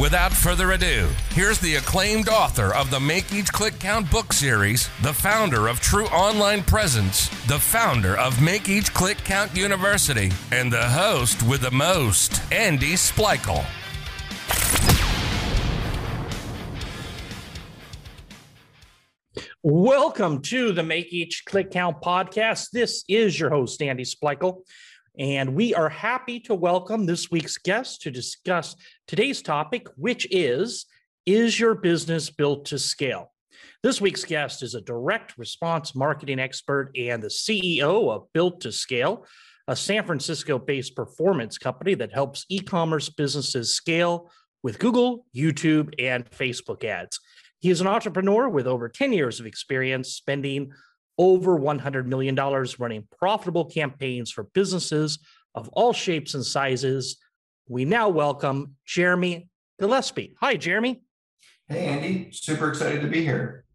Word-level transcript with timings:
Without 0.00 0.32
further 0.32 0.72
ado, 0.72 1.10
here's 1.32 1.58
the 1.58 1.74
acclaimed 1.74 2.30
author 2.30 2.74
of 2.74 2.90
the 2.90 2.98
Make 2.98 3.34
Each 3.34 3.52
Click 3.52 3.78
Count 3.78 4.10
book 4.10 4.32
series, 4.32 4.88
the 5.02 5.12
founder 5.12 5.68
of 5.68 5.78
True 5.80 6.06
Online 6.06 6.62
Presence, 6.62 7.28
the 7.48 7.58
founder 7.58 8.16
of 8.16 8.40
Make 8.40 8.70
Each 8.70 8.94
Click 8.94 9.18
Count 9.18 9.54
University, 9.54 10.32
and 10.52 10.72
the 10.72 10.88
host 10.88 11.42
with 11.42 11.60
the 11.60 11.70
most, 11.70 12.40
Andy 12.50 12.94
Splichal. 12.94 13.62
Welcome 19.62 20.40
to 20.44 20.72
the 20.72 20.82
Make 20.82 21.12
Each 21.12 21.44
Click 21.44 21.70
Count 21.70 22.00
podcast. 22.00 22.70
This 22.70 23.04
is 23.06 23.38
your 23.38 23.50
host, 23.50 23.82
Andy 23.82 24.04
Splichal. 24.04 24.62
And 25.18 25.54
we 25.54 25.74
are 25.74 25.88
happy 25.88 26.38
to 26.40 26.54
welcome 26.54 27.04
this 27.04 27.30
week's 27.30 27.58
guest 27.58 28.02
to 28.02 28.10
discuss 28.10 28.76
today's 29.08 29.42
topic, 29.42 29.88
which 29.96 30.26
is 30.30 30.86
Is 31.26 31.58
your 31.58 31.74
business 31.74 32.30
built 32.30 32.66
to 32.66 32.78
scale? 32.78 33.32
This 33.82 34.00
week's 34.00 34.24
guest 34.24 34.62
is 34.62 34.74
a 34.74 34.80
direct 34.80 35.36
response 35.36 35.94
marketing 35.94 36.38
expert 36.38 36.92
and 36.96 37.22
the 37.22 37.28
CEO 37.28 38.10
of 38.10 38.32
Built 38.32 38.60
to 38.60 38.72
Scale, 38.72 39.26
a 39.66 39.74
San 39.74 40.04
Francisco 40.04 40.58
based 40.58 40.94
performance 40.94 41.58
company 41.58 41.94
that 41.94 42.12
helps 42.12 42.46
e 42.48 42.60
commerce 42.60 43.08
businesses 43.08 43.74
scale 43.74 44.30
with 44.62 44.78
Google, 44.78 45.26
YouTube, 45.34 45.92
and 45.98 46.30
Facebook 46.30 46.84
ads. 46.84 47.18
He 47.58 47.70
is 47.70 47.80
an 47.80 47.86
entrepreneur 47.86 48.48
with 48.48 48.66
over 48.66 48.88
10 48.88 49.12
years 49.12 49.40
of 49.40 49.46
experience 49.46 50.14
spending 50.14 50.72
over 51.20 51.58
$100 51.58 52.06
million 52.06 52.34
running 52.78 53.06
profitable 53.18 53.66
campaigns 53.66 54.30
for 54.30 54.44
businesses 54.54 55.18
of 55.54 55.68
all 55.74 55.92
shapes 55.92 56.32
and 56.32 56.44
sizes. 56.44 57.18
We 57.68 57.84
now 57.84 58.08
welcome 58.08 58.76
Jeremy 58.86 59.50
Gillespie. 59.78 60.34
Hi, 60.40 60.56
Jeremy. 60.56 61.02
Hey, 61.68 61.84
Andy. 61.84 62.30
Super 62.32 62.70
excited 62.70 63.02
to 63.02 63.06
be 63.06 63.22
here. 63.22 63.66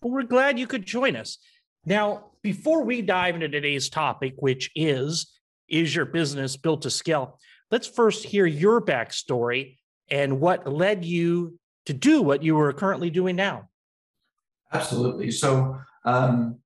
Well, 0.00 0.12
we're 0.12 0.22
glad 0.22 0.60
you 0.60 0.68
could 0.68 0.86
join 0.86 1.16
us. 1.16 1.38
Now, 1.84 2.30
before 2.42 2.84
we 2.84 3.02
dive 3.02 3.34
into 3.34 3.48
today's 3.48 3.88
topic, 3.88 4.34
which 4.38 4.70
is 4.76 5.32
Is 5.68 5.92
your 5.92 6.04
business 6.04 6.56
built 6.56 6.82
to 6.82 6.90
scale? 6.90 7.40
Let's 7.72 7.88
first 7.88 8.24
hear 8.24 8.46
your 8.46 8.80
backstory 8.80 9.78
and 10.08 10.40
what 10.40 10.72
led 10.72 11.04
you 11.04 11.58
to 11.86 11.92
do 11.92 12.22
what 12.22 12.44
you 12.44 12.56
are 12.60 12.72
currently 12.72 13.10
doing 13.10 13.34
now. 13.34 13.68
Absolutely. 14.72 15.32
So, 15.32 15.80
um, 16.04 16.60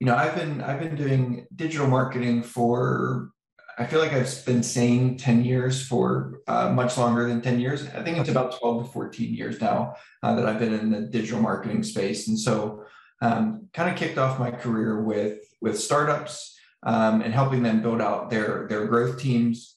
you 0.00 0.06
know, 0.06 0.16
I've 0.16 0.34
been 0.34 0.62
I've 0.62 0.80
been 0.80 0.96
doing 0.96 1.46
digital 1.54 1.86
marketing 1.86 2.42
for 2.42 3.30
I 3.78 3.86
feel 3.86 4.00
like 4.00 4.12
I've 4.12 4.44
been 4.44 4.62
saying 4.62 5.16
10 5.16 5.42
years 5.42 5.86
for 5.86 6.40
uh, 6.46 6.68
much 6.68 6.98
longer 6.98 7.26
than 7.26 7.40
10 7.40 7.60
years. 7.60 7.86
I 7.86 8.02
think 8.02 8.18
it's 8.18 8.28
about 8.28 8.58
12 8.58 8.84
to 8.84 8.92
14 8.92 9.34
years 9.34 9.58
now 9.58 9.94
uh, 10.22 10.34
that 10.34 10.44
I've 10.44 10.58
been 10.58 10.74
in 10.74 10.90
the 10.90 11.00
digital 11.02 11.40
marketing 11.40 11.82
space. 11.82 12.28
And 12.28 12.38
so 12.38 12.84
um, 13.22 13.68
kind 13.72 13.90
of 13.90 13.96
kicked 13.96 14.18
off 14.18 14.38
my 14.38 14.50
career 14.50 15.02
with, 15.02 15.38
with 15.62 15.80
startups 15.80 16.58
um, 16.82 17.22
and 17.22 17.32
helping 17.32 17.62
them 17.62 17.80
build 17.80 18.02
out 18.02 18.28
their, 18.28 18.66
their 18.68 18.86
growth 18.86 19.18
teams. 19.18 19.76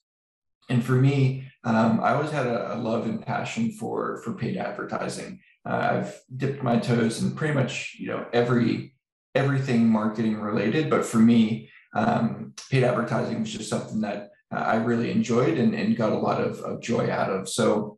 And 0.69 0.83
for 0.83 0.93
me, 0.93 1.49
um, 1.63 2.01
I 2.01 2.13
always 2.13 2.31
had 2.31 2.45
a, 2.45 2.75
a, 2.75 2.77
love 2.77 3.05
and 3.05 3.25
passion 3.25 3.71
for, 3.71 4.21
for 4.23 4.33
paid 4.33 4.57
advertising. 4.57 5.39
Uh, 5.65 5.89
I've 5.91 6.19
dipped 6.35 6.61
my 6.61 6.77
toes 6.77 7.23
in 7.23 7.35
pretty 7.35 7.53
much, 7.53 7.95
you 7.97 8.07
know, 8.07 8.25
every 8.33 8.92
everything 9.35 9.87
marketing 9.87 10.39
related. 10.39 10.89
But 10.89 11.05
for 11.05 11.17
me, 11.17 11.69
um, 11.95 12.53
paid 12.69 12.83
advertising 12.83 13.39
was 13.41 13.51
just 13.51 13.69
something 13.69 14.01
that 14.01 14.31
uh, 14.53 14.59
I 14.59 14.75
really 14.75 15.11
enjoyed 15.11 15.57
and, 15.57 15.73
and 15.73 15.95
got 15.95 16.11
a 16.11 16.17
lot 16.17 16.41
of, 16.41 16.59
of 16.59 16.81
joy 16.81 17.09
out 17.09 17.29
of. 17.29 17.49
So, 17.49 17.97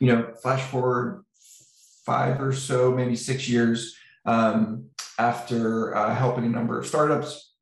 you 0.00 0.12
know, 0.12 0.32
flash 0.42 0.62
forward 0.62 1.24
five 2.04 2.40
or 2.40 2.52
so, 2.52 2.92
maybe 2.92 3.16
six 3.16 3.48
years 3.48 3.96
um, 4.26 4.86
after 5.18 5.96
uh, 5.96 6.14
helping 6.14 6.44
a 6.44 6.48
number 6.48 6.78
of 6.78 6.86
startups, 6.86 7.52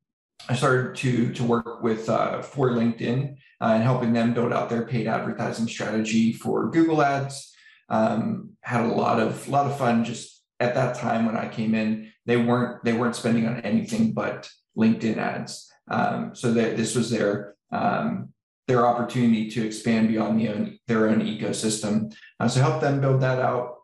I 0.49 0.55
started 0.55 0.95
to 0.97 1.31
to 1.33 1.43
work 1.43 1.81
with 1.81 2.09
uh, 2.09 2.41
for 2.41 2.71
LinkedIn 2.71 3.35
uh, 3.61 3.65
and 3.65 3.83
helping 3.83 4.11
them 4.11 4.33
build 4.33 4.51
out 4.51 4.69
their 4.69 4.85
paid 4.85 5.07
advertising 5.07 5.67
strategy 5.67 6.33
for 6.33 6.69
Google 6.69 7.01
Ads. 7.01 7.53
Um, 7.89 8.51
had 8.61 8.81
a 8.81 8.87
lot 8.87 9.19
of 9.19 9.47
lot 9.47 9.67
of 9.67 9.77
fun 9.77 10.03
just 10.03 10.43
at 10.59 10.75
that 10.75 10.95
time 10.95 11.25
when 11.25 11.37
I 11.37 11.47
came 11.47 11.75
in 11.75 12.02
they 12.25 12.37
weren't 12.37 12.83
they 12.83 12.93
weren't 12.93 13.15
spending 13.15 13.47
on 13.47 13.61
anything 13.61 14.13
but 14.13 14.49
LinkedIn 14.77 15.17
ads. 15.17 15.69
Um, 15.89 16.33
so 16.33 16.53
that 16.53 16.77
this 16.77 16.95
was 16.95 17.09
their 17.09 17.55
um, 17.71 18.33
their 18.67 18.85
opportunity 18.85 19.49
to 19.51 19.65
expand 19.65 20.07
beyond 20.07 20.39
the 20.39 20.49
own, 20.49 20.79
their 20.87 21.09
own 21.09 21.19
ecosystem. 21.19 22.15
Uh, 22.39 22.47
so 22.47 22.61
help 22.61 22.81
them 22.81 23.01
build 23.01 23.21
that 23.21 23.39
out. 23.39 23.75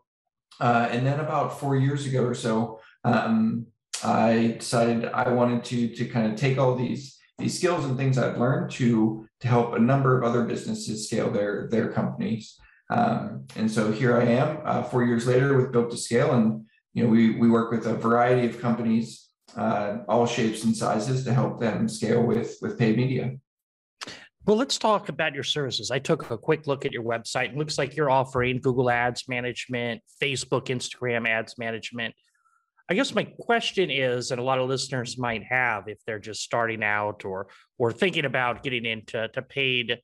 Uh, 0.58 0.88
and 0.90 1.06
then 1.06 1.20
about 1.20 1.58
four 1.58 1.76
years 1.76 2.06
ago 2.06 2.24
or 2.24 2.34
so, 2.34 2.80
um, 3.04 3.66
I 4.02 4.56
decided 4.58 5.06
I 5.06 5.30
wanted 5.30 5.64
to 5.64 5.94
to 5.94 6.06
kind 6.06 6.32
of 6.32 6.38
take 6.38 6.58
all 6.58 6.74
these 6.74 7.18
these 7.38 7.58
skills 7.58 7.84
and 7.84 7.96
things 7.96 8.18
I've 8.18 8.38
learned 8.38 8.70
to 8.72 9.26
to 9.40 9.48
help 9.48 9.74
a 9.74 9.78
number 9.78 10.16
of 10.16 10.24
other 10.24 10.44
businesses 10.44 11.06
scale 11.06 11.30
their 11.30 11.68
their 11.70 11.92
companies. 11.92 12.58
Um, 12.90 13.46
and 13.56 13.70
so 13.70 13.92
here 13.92 14.16
I 14.16 14.24
am, 14.24 14.58
uh, 14.64 14.82
four 14.82 15.04
years 15.04 15.26
later, 15.26 15.56
with 15.56 15.70
Built 15.70 15.90
to 15.92 15.96
Scale, 15.96 16.32
and 16.32 16.66
you 16.92 17.04
know, 17.04 17.10
we, 17.10 17.36
we 17.36 17.48
work 17.48 17.70
with 17.70 17.86
a 17.86 17.94
variety 17.94 18.46
of 18.46 18.60
companies, 18.60 19.28
uh, 19.56 19.98
all 20.08 20.26
shapes 20.26 20.64
and 20.64 20.76
sizes 20.76 21.24
to 21.24 21.32
help 21.32 21.60
them 21.60 21.88
scale 21.88 22.22
with, 22.22 22.56
with 22.60 22.78
paid 22.78 22.96
media. 22.96 23.36
Well, 24.46 24.56
let's 24.56 24.78
talk 24.78 25.08
about 25.08 25.34
your 25.34 25.44
services. 25.44 25.90
I 25.90 25.98
took 25.98 26.30
a 26.30 26.38
quick 26.38 26.66
look 26.66 26.86
at 26.86 26.92
your 26.92 27.04
website. 27.04 27.50
It 27.50 27.56
looks 27.56 27.78
like 27.78 27.94
you're 27.94 28.10
offering 28.10 28.58
Google 28.58 28.90
Ads 28.90 29.28
management, 29.28 30.00
Facebook, 30.20 30.66
Instagram 30.66 31.28
ads 31.28 31.58
management. 31.58 32.14
I 32.88 32.94
guess 32.94 33.14
my 33.14 33.24
question 33.24 33.90
is, 33.90 34.32
and 34.32 34.40
a 34.40 34.42
lot 34.42 34.58
of 34.58 34.68
listeners 34.68 35.16
might 35.16 35.44
have 35.44 35.86
if 35.86 35.98
they're 36.06 36.18
just 36.18 36.42
starting 36.42 36.82
out 36.82 37.24
or 37.24 37.46
or 37.78 37.92
thinking 37.92 38.24
about 38.24 38.64
getting 38.64 38.84
into 38.84 39.28
to 39.28 39.42
paid 39.42 40.00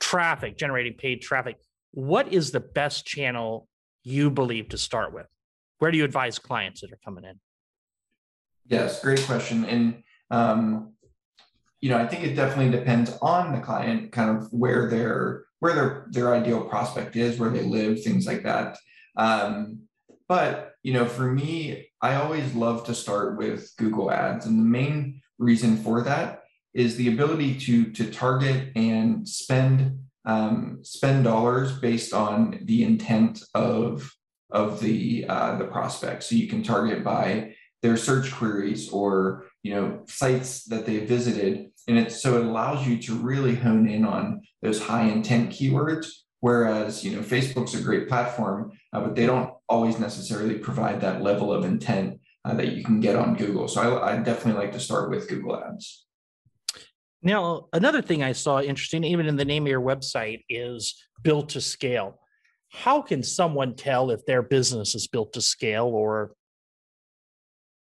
traffic, 0.00 0.56
generating 0.56 0.94
paid 0.94 1.20
traffic, 1.20 1.56
what 1.90 2.32
is 2.32 2.52
the 2.52 2.60
best 2.60 3.04
channel 3.04 3.68
you 4.08 4.30
believe 4.30 4.68
to 4.70 4.78
start 4.78 5.12
with? 5.12 5.26
Where 5.78 5.90
do 5.90 5.98
you 5.98 6.04
advise 6.04 6.38
clients 6.38 6.80
that 6.80 6.92
are 6.92 6.98
coming 7.04 7.24
in? 7.24 7.40
Yes, 8.66 9.00
great 9.00 9.22
question. 9.22 9.64
And 9.64 10.02
um, 10.30 10.94
you 11.80 11.90
know, 11.90 11.98
I 11.98 12.06
think 12.06 12.24
it 12.24 12.34
definitely 12.34 12.76
depends 12.76 13.16
on 13.22 13.52
the 13.52 13.60
client, 13.60 14.12
kind 14.12 14.36
of 14.36 14.52
where 14.52 14.88
their 14.88 15.44
where 15.60 15.74
their 15.74 16.06
their 16.10 16.34
ideal 16.34 16.62
prospect 16.62 17.16
is, 17.16 17.38
where 17.38 17.50
they 17.50 17.62
live, 17.62 18.02
things 18.02 18.26
like 18.26 18.42
that. 18.42 18.76
Um, 19.16 19.82
but 20.28 20.74
you 20.82 20.92
know, 20.92 21.06
for 21.06 21.30
me, 21.30 21.88
I 22.02 22.16
always 22.16 22.54
love 22.54 22.84
to 22.86 22.94
start 22.94 23.38
with 23.38 23.72
Google 23.78 24.10
Ads, 24.10 24.46
and 24.46 24.58
the 24.58 24.64
main 24.64 25.22
reason 25.38 25.76
for 25.76 26.02
that 26.02 26.42
is 26.74 26.96
the 26.96 27.08
ability 27.08 27.58
to 27.60 27.92
to 27.92 28.10
target 28.10 28.72
and 28.74 29.26
spend 29.28 29.98
um, 30.28 30.80
spend 30.82 31.24
dollars 31.24 31.72
based 31.72 32.12
on 32.12 32.60
the 32.62 32.84
intent 32.84 33.42
of 33.54 34.12
of 34.50 34.80
the 34.80 35.24
uh, 35.28 35.56
the 35.56 35.64
prospect. 35.64 36.22
So 36.22 36.36
you 36.36 36.46
can 36.46 36.62
target 36.62 37.02
by 37.02 37.54
their 37.82 37.96
search 37.96 38.32
queries 38.32 38.90
or 38.90 39.46
you 39.62 39.74
know 39.74 40.04
sites 40.06 40.64
that 40.64 40.86
they 40.86 40.98
visited, 40.98 41.70
and 41.88 41.98
it 41.98 42.12
so 42.12 42.36
it 42.36 42.44
allows 42.44 42.86
you 42.86 42.98
to 42.98 43.14
really 43.14 43.56
hone 43.56 43.88
in 43.88 44.04
on 44.04 44.42
those 44.62 44.80
high 44.80 45.04
intent 45.04 45.50
keywords. 45.50 46.08
Whereas 46.40 47.02
you 47.02 47.16
know 47.16 47.22
Facebook's 47.22 47.74
a 47.74 47.82
great 47.82 48.06
platform, 48.06 48.72
uh, 48.92 49.00
but 49.00 49.16
they 49.16 49.26
don't 49.26 49.52
always 49.66 49.98
necessarily 49.98 50.58
provide 50.58 51.00
that 51.00 51.22
level 51.22 51.52
of 51.52 51.64
intent 51.64 52.20
uh, 52.44 52.54
that 52.54 52.72
you 52.72 52.84
can 52.84 53.00
get 53.00 53.16
on 53.16 53.34
Google. 53.34 53.66
So 53.66 53.98
I, 53.98 54.12
I 54.12 54.16
definitely 54.18 54.60
like 54.60 54.72
to 54.72 54.80
start 54.80 55.10
with 55.10 55.28
Google 55.28 55.56
Ads. 55.56 56.06
Now, 57.22 57.66
another 57.72 58.00
thing 58.00 58.22
I 58.22 58.32
saw 58.32 58.60
interesting, 58.60 59.04
even 59.04 59.26
in 59.26 59.36
the 59.36 59.44
name 59.44 59.64
of 59.64 59.68
your 59.68 59.80
website, 59.80 60.44
is 60.48 60.94
built 61.22 61.50
to 61.50 61.60
scale. 61.60 62.20
How 62.70 63.02
can 63.02 63.22
someone 63.22 63.74
tell 63.74 64.10
if 64.10 64.24
their 64.26 64.42
business 64.42 64.94
is 64.94 65.08
built 65.08 65.32
to 65.32 65.40
scale 65.40 65.86
or 65.86 66.32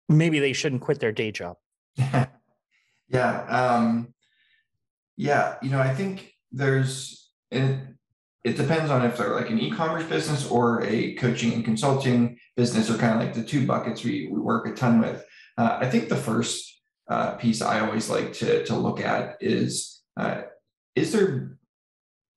maybe 0.08 0.40
they 0.40 0.52
shouldn't 0.52 0.82
quit 0.82 1.00
their 1.00 1.12
day 1.12 1.32
job? 1.32 1.56
yeah. 1.96 2.28
Um, 3.48 4.12
yeah. 5.16 5.56
You 5.62 5.70
know, 5.70 5.80
I 5.80 5.94
think 5.94 6.32
there's, 6.52 7.30
and 7.50 7.94
it 8.42 8.56
depends 8.56 8.90
on 8.90 9.06
if 9.06 9.16
they're 9.16 9.34
like 9.34 9.48
an 9.48 9.58
e-commerce 9.58 10.04
business 10.04 10.50
or 10.50 10.84
a 10.84 11.14
coaching 11.14 11.54
and 11.54 11.64
consulting 11.64 12.36
business, 12.56 12.90
or 12.90 12.98
kind 12.98 13.14
of 13.14 13.20
like 13.20 13.34
the 13.34 13.42
two 13.42 13.66
buckets 13.66 14.04
we, 14.04 14.28
we 14.30 14.38
work 14.38 14.66
a 14.66 14.74
ton 14.74 15.00
with. 15.00 15.24
Uh, 15.56 15.78
I 15.80 15.88
think 15.88 16.08
the 16.08 16.16
first 16.16 16.73
uh, 17.08 17.32
piece 17.32 17.60
I 17.60 17.80
always 17.80 18.08
like 18.08 18.32
to 18.34 18.64
to 18.64 18.76
look 18.76 19.00
at 19.00 19.36
is 19.40 20.02
uh, 20.16 20.42
is 20.94 21.12
there 21.12 21.58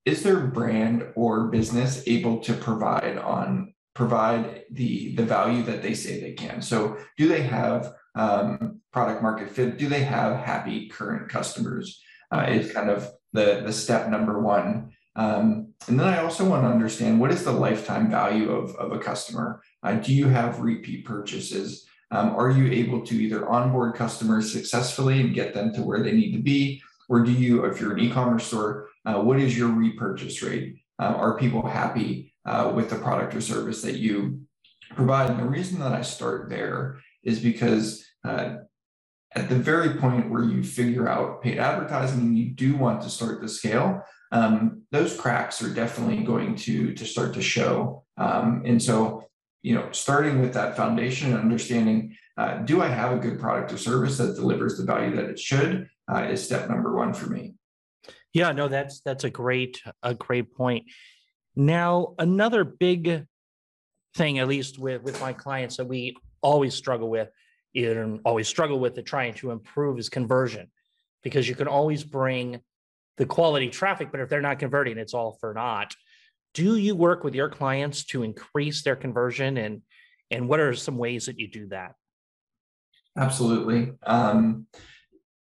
is 0.06 0.24
their 0.24 0.48
brand 0.48 1.06
or 1.16 1.48
business 1.48 2.04
able 2.08 2.40
to 2.40 2.54
provide 2.54 3.18
on 3.18 3.74
provide 3.94 4.64
the 4.72 5.16
the 5.16 5.24
value 5.24 5.64
that 5.64 5.82
they 5.82 5.94
say 5.94 6.20
they 6.20 6.34
can? 6.34 6.62
So 6.62 6.98
do 7.18 7.28
they 7.28 7.42
have 7.42 7.94
um, 8.16 8.82
product 8.92 9.22
market 9.22 9.50
fit? 9.50 9.78
Do 9.78 9.88
they 9.88 10.04
have 10.04 10.38
happy 10.40 10.90
current 10.90 11.30
customers? 11.30 12.02
Uh, 12.32 12.46
is 12.50 12.74
kind 12.74 12.90
of 12.90 13.10
the 13.34 13.62
the 13.66 13.74
step 13.74 14.10
number 14.10 14.42
one. 14.42 14.92
Um, 15.16 15.74
and 15.88 16.00
then 16.00 16.08
i 16.08 16.20
also 16.20 16.48
want 16.48 16.62
to 16.62 16.70
understand 16.70 17.20
what 17.20 17.32
is 17.32 17.44
the 17.44 17.52
lifetime 17.52 18.12
value 18.12 18.52
of, 18.52 18.76
of 18.76 18.92
a 18.92 19.00
customer? 19.00 19.64
Uh, 19.82 19.96
do 19.96 20.14
you 20.14 20.28
have 20.28 20.60
repeat 20.60 21.06
purchases 21.06 21.87
um, 22.12 22.36
are 22.36 22.50
you 22.50 22.72
able 22.72 23.06
to 23.06 23.16
either 23.16 23.48
onboard 23.50 23.96
customers 23.96 24.52
successfully 24.52 25.20
and 25.22 25.36
get 25.36 25.54
them 25.54 25.74
to 25.74 25.82
where 25.82 26.02
they 26.02 26.14
need 26.14 26.32
to 26.34 26.42
be 26.42 26.82
or 27.10 27.22
do 27.22 27.32
you, 27.32 27.66
if 27.66 27.80
you're 27.80 27.94
an 27.94 28.00
e-commerce 28.00 28.46
store, 28.46 28.90
uh, 29.06 29.22
what 29.22 29.40
is 29.40 29.58
your 29.58 29.70
repurchase 29.70 30.42
rate? 30.42 30.78
Uh, 31.00 31.06
are 31.06 31.38
people 31.38 31.66
happy 31.66 32.34
uh, 32.46 32.72
with 32.74 32.90
the 32.90 32.98
product 32.98 33.36
or 33.36 33.42
service 33.42 33.82
that 33.82 33.96
you 33.96 34.42
provide? 34.96 35.30
And 35.30 35.40
the 35.40 35.46
reason 35.46 35.80
that 35.80 35.94
I 35.94 36.02
start 36.02 36.50
there 36.50 37.00
is 37.24 37.40
because 37.40 38.06
uh, 38.26 38.56
at 39.36 39.50
the 39.50 39.56
very 39.56 39.96
point 39.96 40.30
where 40.30 40.44
you 40.44 40.64
figure 40.64 41.08
out 41.08 41.42
paid 41.42 41.60
advertising 41.60 42.20
and 42.20 42.38
you 42.38 42.50
do 42.50 42.76
want 42.76 43.02
to 43.02 43.10
start 43.10 43.42
to 43.42 43.48
scale, 43.48 44.04
um, 44.32 44.84
those 44.92 45.18
cracks 45.18 45.62
are 45.62 45.74
definitely 45.74 46.24
going 46.24 46.56
to 46.56 46.94
to 46.94 47.06
start 47.06 47.34
to 47.36 47.42
show. 47.42 48.04
Um, 48.18 48.64
and 48.66 48.82
so, 48.82 49.27
you 49.68 49.76
know, 49.76 49.88
starting 49.92 50.42
with 50.44 50.54
that 50.54 50.78
foundation 50.78 51.34
and 51.34 51.40
understanding, 51.48 52.16
uh, 52.38 52.52
do 52.70 52.82
I 52.82 52.88
have 52.88 53.12
a 53.12 53.22
good 53.26 53.38
product 53.44 53.74
or 53.74 53.78
service 53.78 54.18
that 54.18 54.36
delivers 54.36 54.78
the 54.78 54.86
value 54.86 55.16
that 55.18 55.26
it 55.26 55.40
should? 55.40 55.90
uh, 56.12 56.24
is 56.24 56.44
step 56.44 56.70
number 56.70 56.96
one 56.96 57.14
for 57.14 57.28
me. 57.28 57.56
Yeah, 58.34 58.52
no, 58.52 58.68
that's 58.68 59.02
that's 59.02 59.24
a 59.24 59.30
great 59.30 59.82
a 60.04 60.14
great 60.14 60.54
point. 60.54 60.86
Now, 61.56 62.14
another 62.20 62.64
big 62.64 63.26
thing, 64.16 64.40
at 64.40 64.48
least 64.48 64.80
with 64.80 65.02
with 65.02 65.20
my 65.20 65.34
clients, 65.34 65.78
that 65.78 65.88
we 65.88 66.16
always 66.42 66.76
struggle 66.76 67.10
with, 67.10 67.30
and 67.76 68.20
always 68.26 68.48
struggle 68.48 68.80
with, 68.80 68.96
to 68.96 69.02
trying 69.02 69.34
to 69.36 69.52
improve 69.52 69.98
is 69.98 70.10
conversion, 70.10 70.72
because 71.24 71.48
you 71.50 71.56
can 71.56 71.68
always 71.68 72.04
bring 72.04 72.62
the 73.18 73.26
quality 73.26 73.70
traffic, 73.70 74.10
but 74.12 74.20
if 74.20 74.30
they're 74.30 74.42
not 74.42 74.60
converting, 74.60 74.98
it's 75.00 75.16
all 75.16 75.38
for 75.40 75.54
naught. 75.54 75.96
Do 76.58 76.76
you 76.76 76.96
work 76.96 77.24
with 77.24 77.36
your 77.36 77.50
clients 77.50 78.04
to 78.06 78.24
increase 78.24 78.82
their 78.82 78.96
conversion, 78.96 79.58
and 79.58 79.84
and 80.32 80.50
what 80.50 80.60
are 80.60 80.74
some 80.74 80.98
ways 80.98 81.28
that 81.28 81.38
you 81.38 81.48
do 81.48 81.68
that? 81.68 81.92
Absolutely. 83.16 83.94
Um, 84.04 84.66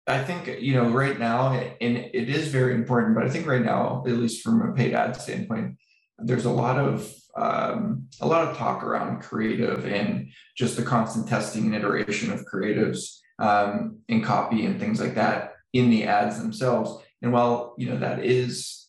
I 0.08 0.24
think 0.24 0.62
you 0.62 0.76
know 0.76 0.88
right 0.88 1.20
now, 1.20 1.52
and 1.52 1.98
it 1.98 2.30
is 2.30 2.48
very 2.48 2.74
important. 2.74 3.16
But 3.16 3.26
I 3.26 3.30
think 3.30 3.46
right 3.46 3.62
now, 3.62 4.06
at 4.08 4.14
least 4.14 4.44
from 4.44 4.62
a 4.62 4.72
paid 4.72 4.94
ad 4.94 5.18
standpoint, 5.18 5.76
there's 6.20 6.46
a 6.46 6.50
lot 6.50 6.80
of 6.80 7.14
um, 7.36 8.08
a 8.22 8.26
lot 8.26 8.48
of 8.48 8.56
talk 8.56 8.82
around 8.82 9.24
creative 9.24 9.86
and 9.86 10.30
just 10.56 10.78
the 10.78 10.84
constant 10.84 11.28
testing 11.28 11.66
and 11.66 11.76
iteration 11.76 12.32
of 12.32 12.46
creatives 12.46 13.18
um, 13.40 13.98
and 14.08 14.24
copy 14.24 14.66
and 14.66 14.80
things 14.80 15.02
like 15.02 15.16
that 15.16 15.56
in 15.74 15.90
the 15.90 16.06
ads 16.06 16.40
themselves. 16.40 17.04
And 17.22 17.34
while 17.34 17.76
you 17.78 17.90
know 17.90 17.98
that 17.98 18.24
is 18.24 18.83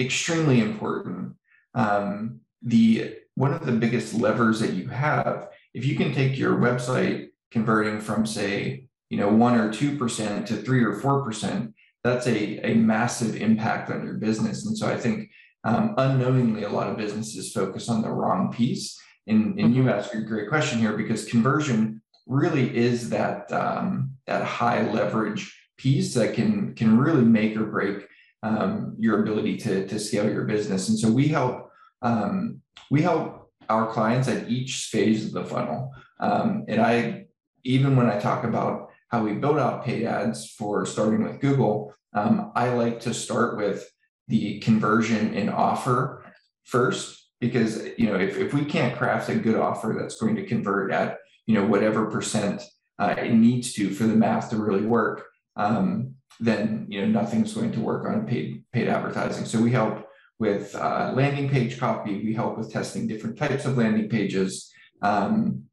extremely 0.00 0.60
important, 0.60 1.34
um, 1.74 2.40
the 2.62 3.16
one 3.34 3.52
of 3.52 3.64
the 3.64 3.72
biggest 3.72 4.14
levers 4.14 4.60
that 4.60 4.74
you 4.74 4.88
have, 4.88 5.48
if 5.74 5.84
you 5.84 5.96
can 5.96 6.12
take 6.12 6.38
your 6.38 6.56
website 6.56 7.28
converting 7.50 8.00
from 8.00 8.26
say 8.26 8.88
you 9.12 9.18
know, 9.18 9.28
one 9.28 9.60
or 9.60 9.70
two 9.70 9.98
percent 9.98 10.46
to 10.46 10.56
three 10.56 10.82
or 10.82 10.94
four 10.94 11.22
percent, 11.22 11.74
that's 12.02 12.26
a, 12.26 12.66
a 12.66 12.74
massive 12.76 13.36
impact 13.36 13.90
on 13.90 14.02
your 14.02 14.14
business. 14.14 14.64
And 14.64 14.76
so 14.76 14.88
I 14.88 14.96
think 14.96 15.30
um, 15.64 15.94
unknowingly, 15.98 16.62
a 16.62 16.70
lot 16.70 16.88
of 16.88 16.96
businesses 16.96 17.52
focus 17.52 17.90
on 17.90 18.00
the 18.00 18.08
wrong 18.08 18.50
piece. 18.50 18.98
And, 19.26 19.60
and 19.60 19.74
you 19.74 19.82
mm-hmm. 19.82 19.90
ask 19.90 20.14
a 20.14 20.22
great 20.22 20.48
question 20.48 20.78
here 20.78 20.96
because 20.96 21.26
conversion 21.26 22.00
really 22.26 22.74
is 22.74 23.10
that 23.10 23.52
um, 23.52 24.12
that 24.26 24.44
high 24.44 24.90
leverage 24.90 25.54
piece 25.76 26.14
that 26.14 26.32
can 26.32 26.74
can 26.74 26.96
really 26.96 27.22
make 27.22 27.54
or 27.54 27.66
break 27.66 28.06
um, 28.42 28.96
your 28.98 29.22
ability 29.22 29.56
to, 29.58 29.86
to 29.86 29.98
scale 29.98 30.30
your 30.30 30.44
business. 30.44 30.88
And 30.88 30.98
so 30.98 31.10
we 31.10 31.28
help 31.28 31.70
um, 32.02 32.60
we 32.90 33.02
help 33.02 33.50
our 33.68 33.92
clients 33.92 34.28
at 34.28 34.48
each 34.48 34.88
phase 34.90 35.26
of 35.26 35.32
the 35.32 35.44
funnel. 35.44 35.92
Um, 36.20 36.64
and 36.68 36.80
I 36.80 37.26
even 37.64 37.96
when 37.96 38.08
I 38.08 38.18
talk 38.18 38.44
about 38.44 38.90
how 39.08 39.22
we 39.22 39.34
build 39.34 39.58
out 39.58 39.84
paid 39.84 40.04
ads 40.04 40.50
for 40.50 40.84
starting 40.86 41.22
with 41.22 41.40
Google, 41.40 41.94
um, 42.14 42.52
I 42.54 42.70
like 42.70 43.00
to 43.00 43.14
start 43.14 43.56
with 43.56 43.88
the 44.28 44.58
conversion 44.60 45.34
in 45.34 45.48
offer 45.48 46.24
first, 46.64 47.28
because 47.40 47.86
you 47.98 48.06
know 48.06 48.16
if, 48.16 48.36
if 48.36 48.54
we 48.54 48.64
can't 48.64 48.96
craft 48.96 49.28
a 49.28 49.34
good 49.34 49.56
offer 49.56 49.96
that's 49.98 50.16
going 50.16 50.36
to 50.36 50.46
convert 50.46 50.92
at 50.92 51.18
you 51.46 51.54
know 51.54 51.66
whatever 51.66 52.10
percent 52.10 52.62
uh, 52.98 53.14
it 53.18 53.32
needs 53.32 53.72
to 53.74 53.90
for 53.90 54.04
the 54.04 54.14
math 54.14 54.50
to 54.50 54.56
really 54.56 54.86
work, 54.86 55.26
um, 55.56 56.14
then 56.40 56.86
you 56.88 57.00
know 57.00 57.06
nothing's 57.06 57.54
going 57.54 57.72
to 57.72 57.80
work 57.80 58.06
on 58.06 58.26
paid 58.26 58.64
paid 58.72 58.88
advertising. 58.88 59.44
So 59.44 59.60
we 59.60 59.70
help 59.70 60.06
with 60.38 60.74
uh, 60.74 61.12
landing 61.14 61.48
page 61.48 61.78
copy. 61.78 62.24
We 62.24 62.34
help 62.34 62.58
with 62.58 62.72
testing 62.72 63.06
different 63.06 63.38
types 63.38 63.64
of 63.64 63.76
landing 63.76 64.08
pages. 64.08 64.72
Um, 65.00 65.64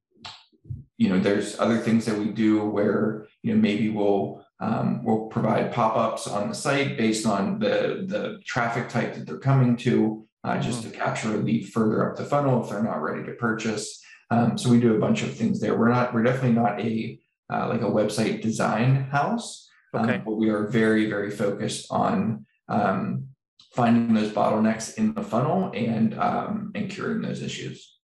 you 0.98 1.10
know, 1.10 1.20
there's 1.20 1.60
other 1.60 1.78
things 1.78 2.06
that 2.06 2.18
we 2.18 2.30
do 2.30 2.66
where 2.66 3.28
you 3.42 3.54
know 3.54 3.62
maybe 3.62 3.90
we'll 3.90 4.46
um, 4.60 5.04
we'll 5.04 5.28
provide 5.28 5.72
pop-ups 5.72 6.28
on 6.28 6.50
the 6.50 6.56
site 6.56 6.98
based 6.98 7.26
on 7.26 7.60
the 7.60 8.06
the 8.08 8.40
traffic 8.46 8.90
type 8.90 9.16
that 9.16 9.26
they're 9.26 9.38
coming 9.38 9.78
to, 9.78 10.28
uh, 10.44 10.60
just 10.60 10.82
mm-hmm. 10.82 10.92
to 10.92 10.98
capture 10.98 11.34
a 11.36 11.38
lead 11.38 11.70
further 11.70 12.10
up 12.10 12.18
the 12.18 12.26
funnel 12.26 12.64
if 12.64 12.70
they're 12.70 12.84
not 12.84 13.02
ready 13.02 13.24
to 13.26 13.34
purchase. 13.34 14.02
Um, 14.32 14.58
so 14.58 14.70
we 14.70 14.80
do 14.80 14.96
a 14.96 15.00
bunch 15.00 15.24
of 15.24 15.34
things 15.34 15.60
there. 15.60 15.78
We're 15.78 15.90
not 15.90 16.14
we're 16.14 16.24
definitely 16.24 16.54
not 16.54 16.80
a 16.80 17.20
uh, 17.52 17.68
like 17.70 17.82
a 17.82 17.86
website 17.86 18.42
design 18.42 18.96
house, 19.06 19.69
um, 19.94 20.22
but 20.26 20.36
we 20.36 20.50
are 20.50 20.68
very 20.68 21.10
very 21.10 21.32
focused 21.32 21.88
on 21.92 22.46
um, 22.68 23.28
finding 23.74 24.14
those 24.14 24.32
bottlenecks 24.32 24.98
in 24.98 25.14
the 25.14 25.24
funnel 25.24 25.72
and 25.74 26.18
um, 26.20 26.72
and 26.76 26.90
curing 26.90 27.22
those 27.22 27.42
issues. 27.42 27.98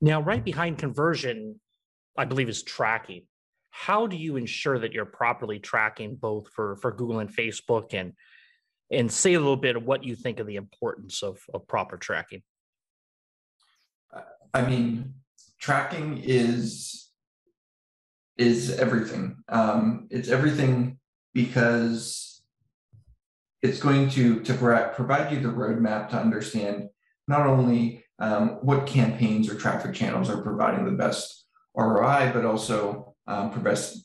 Now, 0.00 0.20
right 0.20 0.44
behind 0.44 0.78
conversion, 0.78 1.60
I 2.16 2.24
believe 2.24 2.48
is 2.48 2.62
tracking. 2.62 3.24
How 3.70 4.06
do 4.06 4.16
you 4.16 4.36
ensure 4.36 4.78
that 4.78 4.92
you're 4.92 5.04
properly 5.04 5.58
tracking 5.58 6.16
both 6.16 6.48
for, 6.48 6.76
for 6.76 6.92
Google 6.92 7.20
and 7.20 7.34
Facebook 7.34 7.92
and 7.92 8.12
and 8.90 9.10
say 9.10 9.34
a 9.34 9.40
little 9.40 9.56
bit 9.56 9.76
of 9.76 9.84
what 9.84 10.04
you 10.04 10.14
think 10.14 10.38
of 10.38 10.46
the 10.46 10.56
importance 10.56 11.22
of, 11.22 11.40
of 11.52 11.66
proper 11.66 11.96
tracking? 11.96 12.42
I 14.54 14.62
mean, 14.62 15.14
tracking 15.60 16.22
is 16.24 16.85
is 18.36 18.78
everything. 18.78 19.36
Um, 19.48 20.08
it's 20.10 20.28
everything 20.28 20.98
because 21.34 22.42
it's 23.62 23.80
going 23.80 24.10
to 24.10 24.40
to 24.40 24.54
provide 24.94 25.32
you 25.32 25.40
the 25.40 25.48
roadmap 25.48 26.10
to 26.10 26.16
understand 26.16 26.88
not 27.28 27.46
only 27.46 28.04
um, 28.18 28.58
what 28.62 28.86
campaigns 28.86 29.50
or 29.50 29.54
traffic 29.54 29.94
channels 29.94 30.30
are 30.30 30.42
providing 30.42 30.84
the 30.84 30.92
best 30.92 31.46
ROI, 31.76 32.30
but 32.32 32.44
also 32.44 33.14
um, 33.26 33.50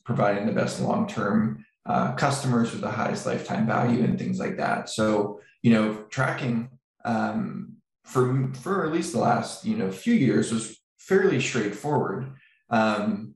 providing 0.03 0.45
the 0.45 0.51
best 0.51 0.81
long-term 0.81 1.63
uh, 1.85 2.13
customers 2.13 2.71
with 2.71 2.81
the 2.81 2.91
highest 2.91 3.25
lifetime 3.25 3.65
value 3.65 4.03
and 4.03 4.17
things 4.17 4.39
like 4.39 4.57
that. 4.57 4.89
So, 4.89 5.39
you 5.61 5.73
know, 5.73 6.05
tracking 6.09 6.69
um, 7.05 7.77
for 8.03 8.51
for 8.53 8.85
at 8.85 8.91
least 8.91 9.13
the 9.13 9.19
last 9.19 9.65
you 9.65 9.77
know 9.77 9.91
few 9.91 10.13
years 10.13 10.51
was 10.51 10.77
fairly 10.97 11.39
straightforward. 11.39 12.33
Um, 12.69 13.30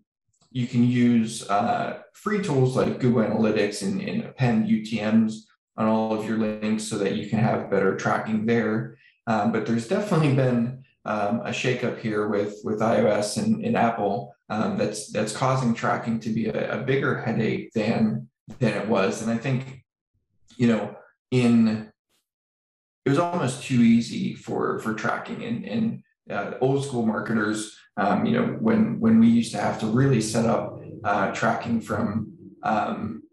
you 0.56 0.66
can 0.66 0.90
use 0.90 1.48
uh, 1.50 2.00
free 2.14 2.42
tools 2.42 2.78
like 2.78 3.02
Google 3.02 3.24
Analytics 3.24 3.84
and, 3.84 4.00
and 4.00 4.24
append 4.24 4.70
UTM's 4.70 5.50
on 5.76 5.86
all 5.86 6.18
of 6.18 6.26
your 6.26 6.38
links 6.38 6.86
so 6.86 6.98
that 6.98 7.18
you 7.18 7.30
can 7.30 7.40
have 7.40 7.70
better 7.70 7.98
tracking 7.98 8.46
there. 8.46 8.98
Um, 9.28 9.52
but 9.52 9.66
there's 9.66 9.90
definitely 9.90 10.34
been 10.34 10.86
um, 11.04 11.42
a 11.42 11.50
shakeup 11.50 12.00
here 12.00 12.30
with 12.30 12.62
with 12.64 12.80
iOS 12.80 13.38
and, 13.38 13.66
and 13.66 13.76
Apple 13.76 14.34
um, 14.48 14.78
that's 14.78 15.12
that's 15.12 15.36
causing 15.36 15.74
tracking 15.74 16.22
to 16.22 16.30
be 16.30 16.48
a, 16.48 16.80
a, 16.80 16.84
bigger 16.84 17.20
headache 17.20 17.74
than 17.74 18.30
than 18.60 18.76
it 18.76 18.88
was. 18.88 19.22
And 19.22 19.30
I 19.30 19.38
think, 19.38 19.84
you 20.56 20.68
know, 20.68 20.96
in 21.32 21.92
it 23.06 23.10
was 23.10 23.20
almost 23.20 23.64
too 23.64 23.82
easy 23.82 24.36
for 24.36 24.80
for 24.80 24.94
tracking 24.94 25.44
and 25.44 25.66
and 25.66 26.04
uh, 26.30 26.54
old 26.62 26.84
school 26.86 27.06
marketers. 27.06 27.78
Um, 27.98 28.26
you 28.26 28.34
know, 28.34 28.48
when 28.60 29.00
when 29.00 29.20
we 29.20 29.28
used 29.28 29.52
to 29.54 29.62
have 29.62 29.80
to 29.80 29.86
really 29.86 30.22
set 30.22 30.46
up 30.46 30.80
uh, 31.04 31.32
tracking 31.32 31.82
from 31.82 32.34
um, 32.64 33.24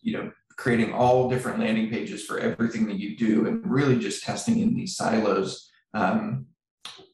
you 0.00 0.12
know 0.14 0.30
creating 0.56 0.92
all 0.92 1.28
different 1.28 1.58
landing 1.58 1.90
pages 1.90 2.24
for 2.24 2.38
everything 2.38 2.86
that 2.86 2.98
you 2.98 3.16
do 3.16 3.46
and 3.46 3.70
really 3.70 3.98
just 3.98 4.24
testing 4.24 4.60
in 4.60 4.74
these 4.74 4.96
silos 4.96 5.70
um, 5.92 6.46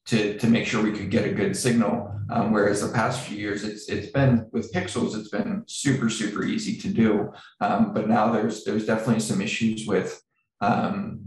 to, 0.06 0.38
to 0.38 0.46
make 0.46 0.64
sure 0.64 0.82
we 0.82 0.92
could 0.92 1.10
get 1.10 1.26
a 1.26 1.32
good 1.32 1.56
signal. 1.56 2.08
Um, 2.30 2.52
whereas 2.52 2.80
the 2.80 2.92
past 2.92 3.26
few 3.26 3.36
years, 3.36 3.64
it's 3.64 3.88
it's 3.88 4.10
been 4.10 4.48
with 4.52 4.72
pixels, 4.72 5.18
it's 5.18 5.28
been 5.28 5.64
super 5.66 6.08
super 6.08 6.44
easy 6.44 6.76
to 6.78 6.88
do. 6.88 7.32
Um, 7.60 7.92
but 7.92 8.08
now 8.08 8.30
there's 8.30 8.64
there's 8.64 8.86
definitely 8.86 9.20
some 9.20 9.40
issues 9.40 9.86
with 9.86 10.22
um, 10.60 11.20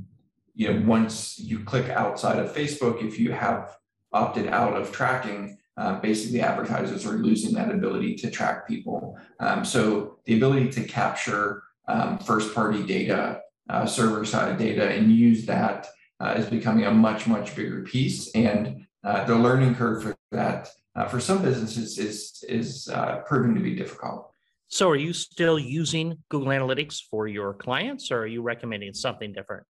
you 0.55 0.73
know 0.73 0.87
once 0.87 1.37
you 1.37 1.63
click 1.63 1.89
outside 1.89 2.39
of 2.39 2.55
Facebook, 2.55 3.03
if 3.03 3.19
you 3.19 3.33
have 3.33 3.75
opted 4.15 4.47
out 4.47 4.73
of 4.75 4.91
tracking, 4.91 5.57
uh, 5.77 5.99
basically 5.99 6.41
advertisers 6.41 7.05
are 7.05 7.17
losing 7.17 7.53
that 7.53 7.69
ability 7.69 8.15
to 8.15 8.31
track 8.31 8.67
people. 8.67 9.19
Um, 9.39 9.65
so 9.65 10.17
the 10.25 10.37
ability 10.37 10.69
to 10.71 10.83
capture 10.85 11.63
um, 11.87 12.17
first 12.17 12.55
party 12.55 12.81
data, 12.81 13.41
uh, 13.69 13.85
server 13.85 14.25
side 14.25 14.57
data, 14.57 14.89
and 14.89 15.11
use 15.11 15.45
that 15.45 15.87
uh, 16.21 16.35
is 16.37 16.45
becoming 16.45 16.85
a 16.85 16.91
much, 16.91 17.27
much 17.27 17.55
bigger 17.55 17.83
piece. 17.83 18.31
And 18.31 18.87
uh, 19.03 19.25
the 19.25 19.35
learning 19.35 19.75
curve 19.75 20.01
for 20.01 20.15
that 20.31 20.69
uh, 20.95 21.07
for 21.07 21.19
some 21.19 21.41
businesses 21.43 21.99
is, 21.99 22.43
is 22.47 22.87
uh, 22.87 23.17
proving 23.25 23.53
to 23.53 23.61
be 23.61 23.75
difficult. 23.75 24.31
So 24.69 24.89
are 24.89 24.95
you 24.95 25.13
still 25.13 25.59
using 25.59 26.17
Google 26.29 26.49
Analytics 26.49 27.01
for 27.11 27.27
your 27.27 27.53
clients 27.53 28.11
or 28.11 28.19
are 28.19 28.27
you 28.27 28.41
recommending 28.41 28.93
something 28.93 29.33
different? 29.33 29.65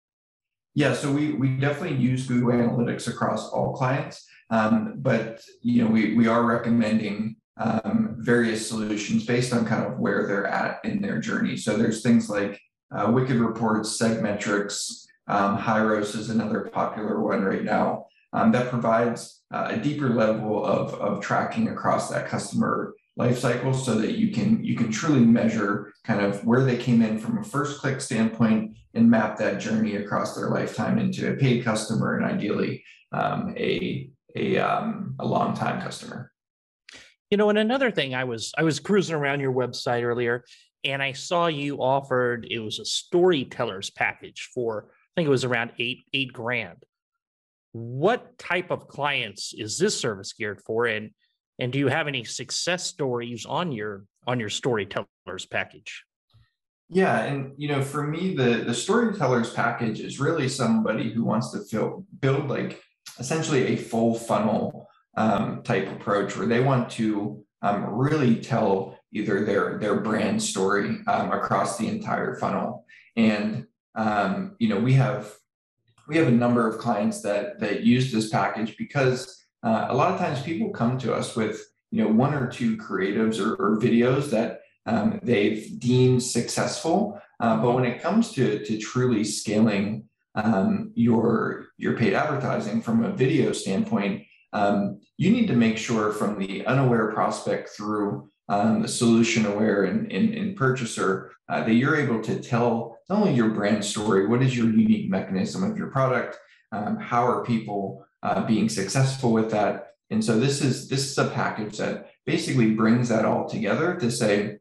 Yeah, 0.75 0.93
so 0.93 1.11
we, 1.11 1.31
we 1.33 1.55
definitely 1.55 1.97
use 1.97 2.27
Google 2.27 2.51
Analytics 2.51 3.07
across 3.07 3.49
all 3.49 3.73
clients, 3.73 4.27
um, 4.49 4.93
but 4.97 5.41
you 5.61 5.83
know 5.83 5.89
we, 5.89 6.15
we 6.15 6.27
are 6.27 6.45
recommending 6.45 7.35
um, 7.57 8.15
various 8.19 8.67
solutions 8.67 9.25
based 9.25 9.53
on 9.53 9.65
kind 9.65 9.85
of 9.85 9.99
where 9.99 10.27
they're 10.27 10.47
at 10.47 10.83
in 10.83 11.01
their 11.01 11.19
journey. 11.19 11.55
So 11.55 11.77
there's 11.77 12.01
things 12.01 12.29
like 12.29 12.59
uh, 12.93 13.11
Wicked 13.11 13.37
Reports, 13.37 13.97
Segmetrics, 13.99 15.05
um, 15.27 15.57
Hyros 15.57 16.15
is 16.15 16.29
another 16.29 16.69
popular 16.71 17.21
one 17.21 17.43
right 17.43 17.63
now 17.63 18.07
um, 18.33 18.51
that 18.51 18.69
provides 18.69 19.43
uh, 19.51 19.69
a 19.71 19.77
deeper 19.77 20.09
level 20.09 20.63
of, 20.63 20.93
of 20.95 21.21
tracking 21.21 21.69
across 21.69 22.09
that 22.09 22.27
customer 22.27 22.93
lifecycle 23.17 23.73
so 23.73 23.95
that 23.95 24.17
you 24.17 24.29
can 24.31 24.61
you 24.63 24.75
can 24.75 24.91
truly 24.91 25.25
measure 25.25 25.93
kind 26.03 26.19
of 26.19 26.43
where 26.45 26.65
they 26.65 26.75
came 26.75 27.01
in 27.01 27.17
from 27.17 27.37
a 27.37 27.43
first 27.43 27.79
click 27.79 28.01
standpoint 28.01 28.75
and 28.93 29.09
map 29.09 29.37
that 29.37 29.59
journey 29.59 29.95
across 29.95 30.35
their 30.35 30.49
lifetime 30.49 30.99
into 30.99 31.31
a 31.31 31.35
paid 31.37 31.63
customer 31.63 32.17
and 32.17 32.25
ideally 32.25 32.83
um, 33.13 33.53
a 33.57 34.09
a, 34.35 34.57
um, 34.57 35.15
a 35.19 35.25
long 35.25 35.53
time 35.55 35.81
customer 35.81 36.31
you 37.29 37.37
know 37.37 37.49
and 37.49 37.57
another 37.57 37.91
thing 37.91 38.13
i 38.13 38.23
was 38.23 38.53
i 38.57 38.63
was 38.63 38.79
cruising 38.79 39.15
around 39.15 39.39
your 39.39 39.53
website 39.53 40.03
earlier 40.03 40.43
and 40.83 41.01
i 41.01 41.11
saw 41.11 41.47
you 41.47 41.77
offered 41.77 42.47
it 42.49 42.59
was 42.59 42.79
a 42.79 42.85
storytellers 42.85 43.89
package 43.89 44.49
for 44.53 44.89
I 45.15 45.21
think 45.21 45.27
it 45.27 45.31
was 45.31 45.45
around 45.45 45.71
eight 45.79 46.03
eight 46.13 46.33
grand. 46.33 46.83
What 47.71 48.37
type 48.37 48.69
of 48.69 48.89
clients 48.89 49.53
is 49.53 49.77
this 49.77 49.97
service 49.97 50.33
geared 50.33 50.61
for, 50.61 50.87
and 50.87 51.11
and 51.57 51.71
do 51.71 51.79
you 51.79 51.87
have 51.87 52.07
any 52.09 52.25
success 52.25 52.83
stories 52.85 53.45
on 53.45 53.71
your 53.71 54.03
on 54.27 54.41
your 54.41 54.49
storytellers 54.49 55.45
package? 55.49 56.03
Yeah, 56.89 57.23
and 57.23 57.53
you 57.55 57.69
know, 57.69 57.81
for 57.81 58.05
me, 58.05 58.35
the 58.35 58.65
the 58.65 58.73
storytellers 58.73 59.53
package 59.53 60.01
is 60.01 60.19
really 60.19 60.49
somebody 60.49 61.11
who 61.11 61.23
wants 61.23 61.51
to 61.51 61.63
feel, 61.63 62.05
build 62.19 62.49
like 62.49 62.81
essentially 63.19 63.67
a 63.67 63.75
full 63.75 64.15
funnel 64.15 64.87
um, 65.17 65.63
type 65.63 65.87
approach 65.91 66.37
where 66.37 66.47
they 66.47 66.59
want 66.59 66.89
to 66.91 67.43
um, 67.61 67.85
really 67.85 68.35
tell 68.35 68.97
either 69.11 69.45
their 69.45 69.79
their 69.79 70.01
brand 70.01 70.41
story 70.41 70.99
um, 71.07 71.31
across 71.31 71.77
the 71.77 71.87
entire 71.87 72.35
funnel. 72.35 72.85
And 73.15 73.67
um, 73.95 74.55
you 74.59 74.67
know, 74.67 74.79
we 74.79 74.93
have 74.93 75.33
we 76.07 76.17
have 76.17 76.27
a 76.27 76.31
number 76.31 76.67
of 76.67 76.77
clients 76.77 77.21
that 77.21 77.59
that 77.59 77.81
use 77.81 78.11
this 78.11 78.29
package 78.29 78.77
because 78.77 79.45
uh, 79.63 79.87
a 79.89 79.95
lot 79.95 80.11
of 80.11 80.19
times 80.19 80.41
people 80.41 80.69
come 80.69 80.97
to 80.99 81.13
us 81.13 81.35
with 81.35 81.65
you 81.91 82.03
know 82.03 82.09
one 82.09 82.33
or 82.33 82.47
two 82.47 82.77
creatives 82.77 83.39
or, 83.39 83.55
or 83.55 83.79
videos 83.79 84.29
that 84.29 84.61
um, 84.85 85.19
they've 85.23 85.79
deemed 85.79 86.21
successful, 86.21 87.19
uh, 87.39 87.57
but 87.57 87.71
when 87.71 87.85
it 87.85 88.01
comes 88.01 88.31
to 88.33 88.63
to 88.65 88.77
truly 88.77 89.23
scaling 89.23 90.07
um, 90.35 90.91
your 90.95 91.67
your 91.77 91.97
paid 91.97 92.13
advertising 92.13 92.81
from 92.81 93.03
a 93.03 93.11
video 93.11 93.51
standpoint, 93.51 94.23
um, 94.53 94.99
you 95.17 95.31
need 95.31 95.47
to 95.47 95.55
make 95.55 95.77
sure 95.77 96.11
from 96.11 96.39
the 96.39 96.65
unaware 96.65 97.11
prospect 97.11 97.69
through 97.69 98.29
um, 98.47 98.81
the 98.81 98.87
solution 98.87 99.45
aware 99.45 99.85
and, 99.85 100.11
and, 100.11 100.33
and 100.33 100.55
purchaser 100.55 101.31
uh, 101.49 101.63
that 101.63 101.73
you're 101.73 101.95
able 101.95 102.21
to 102.21 102.39
tell 102.39 102.97
not 103.09 103.19
only 103.19 103.33
your 103.33 103.49
brand 103.49 103.83
story, 103.83 104.27
what 104.27 104.41
is 104.41 104.55
your 104.55 104.69
unique 104.69 105.09
mechanism 105.09 105.63
of 105.63 105.77
your 105.77 105.87
product, 105.87 106.37
um, 106.71 106.97
how 106.97 107.25
are 107.25 107.43
people 107.43 108.05
uh, 108.23 108.45
being 108.45 108.69
successful 108.69 109.31
with 109.31 109.51
that, 109.51 109.93
and 110.09 110.23
so 110.23 110.39
this 110.39 110.61
is 110.61 110.87
this 110.87 111.11
is 111.11 111.17
a 111.17 111.29
package 111.29 111.77
that 111.77 112.11
basically 112.25 112.71
brings 112.71 113.09
that 113.09 113.25
all 113.25 113.47
together 113.47 113.95
to 113.95 114.11
say 114.11 114.57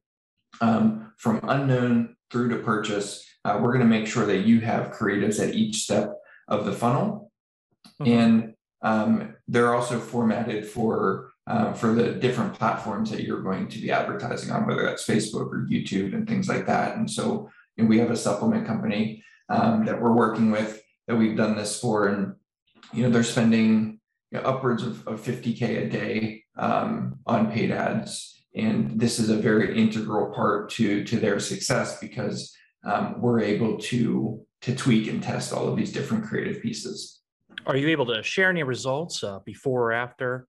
um, 0.60 1.12
from 1.16 1.40
unknown 1.44 2.16
through 2.30 2.48
to 2.50 2.58
purchase, 2.58 3.24
uh, 3.44 3.58
we're 3.60 3.72
going 3.72 3.80
to 3.80 3.98
make 3.98 4.06
sure 4.06 4.26
that 4.26 4.46
you 4.46 4.60
have 4.60 4.92
creatives 4.92 5.42
at 5.42 5.54
each 5.54 5.76
step 5.82 6.14
of 6.48 6.64
the 6.64 6.72
funnel, 6.72 7.30
mm-hmm. 8.00 8.12
and 8.12 8.54
um, 8.82 9.34
they're 9.48 9.74
also 9.74 9.98
formatted 9.98 10.66
for 10.66 11.32
uh, 11.46 11.72
for 11.72 11.94
the 11.94 12.12
different 12.12 12.54
platforms 12.54 13.10
that 13.10 13.22
you're 13.22 13.42
going 13.42 13.68
to 13.68 13.78
be 13.78 13.90
advertising 13.90 14.50
on, 14.50 14.66
whether 14.66 14.82
that's 14.82 15.06
Facebook 15.06 15.52
or 15.52 15.66
YouTube 15.70 16.14
and 16.14 16.26
things 16.26 16.48
like 16.48 16.66
that. 16.66 16.96
And 16.96 17.10
so 17.10 17.50
know, 17.82 17.88
we 17.88 17.98
have 17.98 18.10
a 18.10 18.16
supplement 18.16 18.66
company 18.66 19.22
um, 19.48 19.84
that 19.84 20.00
we're 20.00 20.12
working 20.12 20.50
with 20.50 20.82
that 21.06 21.16
we've 21.16 21.36
done 21.36 21.56
this 21.56 21.78
for, 21.78 22.08
and 22.08 22.34
you 22.92 23.02
know 23.02 23.10
they're 23.10 23.22
spending 23.22 24.00
you 24.30 24.40
know, 24.40 24.44
upwards 24.44 24.82
of, 24.82 25.06
of 25.06 25.20
50k 25.20 25.86
a 25.86 25.88
day 25.88 26.44
um, 26.56 27.18
on 27.26 27.50
paid 27.50 27.70
ads, 27.70 28.44
and 28.54 28.98
this 28.98 29.18
is 29.18 29.28
a 29.28 29.36
very 29.36 29.78
integral 29.78 30.32
part 30.34 30.70
to 30.70 31.04
to 31.04 31.16
their 31.18 31.40
success 31.40 31.98
because 32.00 32.56
um, 32.84 33.20
we're 33.20 33.40
able 33.40 33.78
to 33.78 34.40
to 34.62 34.74
tweak 34.74 35.08
and 35.08 35.22
test 35.22 35.52
all 35.52 35.68
of 35.68 35.76
these 35.76 35.92
different 35.92 36.24
creative 36.24 36.62
pieces. 36.62 37.20
Are 37.66 37.76
you 37.76 37.88
able 37.88 38.06
to 38.06 38.22
share 38.22 38.50
any 38.50 38.62
results 38.62 39.22
uh, 39.22 39.40
before 39.44 39.90
or 39.90 39.92
after 39.92 40.46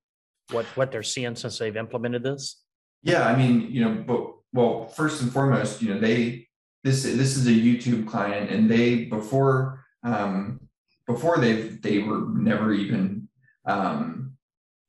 what 0.51 0.65
what 0.75 0.92
they're 0.92 1.04
seeing 1.04 1.36
since 1.36 1.58
they've 1.58 1.75
implemented 1.75 2.24
this? 2.24 2.62
Yeah, 3.04 3.27
I 3.27 3.36
mean, 3.36 3.72
you 3.72 3.84
know, 3.84 4.04
but 4.06 4.36
well, 4.54 4.88
first 4.88 5.22
and 5.22 5.32
foremost, 5.32 5.82
you 5.82 5.94
know, 5.94 6.00
they 6.00 6.48
this 6.84 7.04
this 7.04 7.36
is 7.36 7.48
a 7.48 7.51
YouTube 7.51 8.08
client, 8.08 8.50
and 8.51 8.70
they 8.70 9.06
before 9.06 9.84
um, 10.04 10.60
before 11.08 11.38
they 11.38 11.54
they 11.54 12.00
were 12.00 12.27
never 12.34 12.74
even 12.74 13.27
um, 13.65 14.38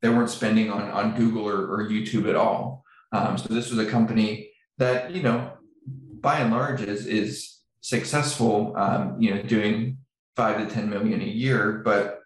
they 0.03 0.09
weren't 0.09 0.31
spending 0.31 0.71
on 0.71 0.91
on 0.91 1.17
Google 1.17 1.49
or, 1.49 1.67
or 1.67 1.88
YouTube 1.88 2.29
at 2.29 2.37
all. 2.37 2.85
Um, 3.12 3.38
so 3.38 3.53
this 3.53 3.71
was 3.71 3.79
a 3.79 3.91
company 3.91 4.50
that 4.79 5.11
you 5.12 5.23
know, 5.23 5.53
by 6.26 6.40
and 6.40 6.50
large, 6.50 6.83
is 6.83 7.06
is 7.06 7.61
successful. 7.80 8.75
Um, 8.76 9.02
you 9.23 9.33
know, 9.33 9.42
doing 9.42 9.99
five 10.35 10.59
to 10.59 10.66
ten 10.75 10.90
million 10.90 11.21
a 11.23 11.33
year, 11.45 11.83
but 11.85 12.18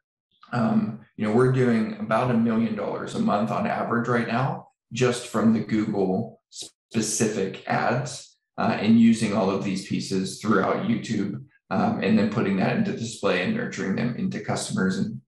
um, 0.53 1.01
you 1.17 1.25
know, 1.27 1.35
we're 1.35 1.53
doing 1.53 1.99
about 2.01 2.31
a 2.31 2.35
million 2.49 2.75
dollars 2.75 3.15
a 3.15 3.19
month 3.19 3.51
on 3.51 3.67
average 3.67 4.09
right 4.09 4.27
now, 4.27 4.69
just 4.91 5.27
from 5.27 5.53
the 5.53 5.61
Google 5.61 6.41
specific 6.49 7.63
ads 7.69 8.39
uh, 8.57 8.75
and 8.81 8.99
using 8.99 9.35
all 9.37 9.51
of 9.51 9.65
these 9.65 9.87
pieces 9.87 10.41
throughout 10.41 10.87
YouTube 10.87 11.45
um, 11.71 12.01
and 12.03 12.19
then 12.19 12.31
putting 12.31 12.57
that 12.57 12.79
into 12.79 12.93
display 12.93 13.43
and 13.43 13.55
nurturing 13.55 13.97
them 13.97 14.17
into 14.17 14.41
customers. 14.41 14.97
And, 14.99 15.21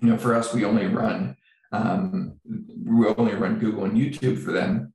you 0.00 0.08
know, 0.10 0.18
for 0.18 0.34
us, 0.34 0.52
we 0.52 0.66
only 0.66 0.86
run, 0.86 1.34
um, 1.72 2.34
we 2.84 3.06
only 3.06 3.34
run 3.34 3.58
Google 3.58 3.84
and 3.84 3.96
YouTube 3.96 4.38
for 4.44 4.52
them, 4.52 4.92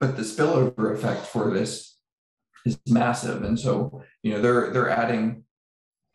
but 0.00 0.16
the 0.16 0.22
spillover 0.22 0.92
effect 0.92 1.24
for 1.24 1.54
this 1.54 1.93
is 2.64 2.78
massive. 2.88 3.42
And 3.42 3.58
so, 3.58 4.02
you 4.22 4.32
know, 4.32 4.40
they're, 4.40 4.70
they're 4.72 4.90
adding 4.90 5.44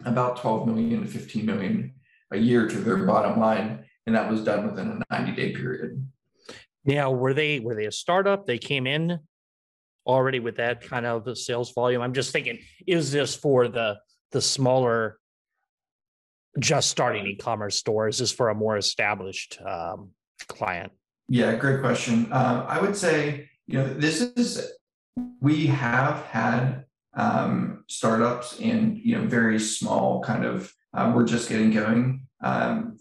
about 0.05 0.37
12 0.37 0.67
million 0.67 1.01
to 1.01 1.07
15 1.07 1.45
million 1.45 1.93
a 2.31 2.37
year 2.37 2.67
to 2.67 2.77
their 2.77 3.05
bottom 3.05 3.39
line, 3.39 3.85
and 4.05 4.15
that 4.15 4.29
was 4.29 4.43
done 4.43 4.65
within 4.65 5.03
a 5.09 5.15
90 5.17 5.31
day 5.33 5.51
period. 5.53 6.07
Now, 6.85 7.11
were 7.11 7.33
they 7.33 7.59
were 7.59 7.75
they 7.75 7.85
a 7.85 7.91
startup? 7.91 8.45
They 8.45 8.57
came 8.57 8.87
in 8.87 9.19
already 10.05 10.39
with 10.39 10.57
that 10.57 10.81
kind 10.81 11.05
of 11.05 11.37
sales 11.37 11.71
volume. 11.73 12.01
I'm 12.01 12.13
just 12.13 12.31
thinking, 12.31 12.59
is 12.87 13.11
this 13.11 13.35
for 13.35 13.67
the 13.67 13.97
the 14.31 14.41
smaller, 14.41 15.19
just 16.59 16.89
starting 16.89 17.25
e-commerce 17.27 17.77
stores? 17.77 18.15
Is 18.15 18.19
this 18.19 18.31
for 18.31 18.49
a 18.49 18.55
more 18.55 18.77
established 18.77 19.59
um, 19.65 20.11
client? 20.47 20.91
Yeah, 21.27 21.55
great 21.55 21.81
question. 21.81 22.31
Uh, 22.31 22.65
I 22.67 22.79
would 22.79 22.95
say, 22.95 23.49
you 23.67 23.79
know, 23.79 23.93
this 23.93 24.21
is 24.21 24.71
we 25.41 25.67
have 25.67 26.23
had 26.25 26.85
um, 27.15 27.83
startups 27.87 28.59
and 28.59 28.97
you 28.97 29.17
know 29.17 29.25
very 29.25 29.59
small 29.59 30.21
kind 30.21 30.45
of 30.45 30.71
uh, 30.93 31.11
we're 31.15 31.25
just 31.25 31.49
getting 31.49 31.71
going. 31.71 32.27
Um, 32.41 32.97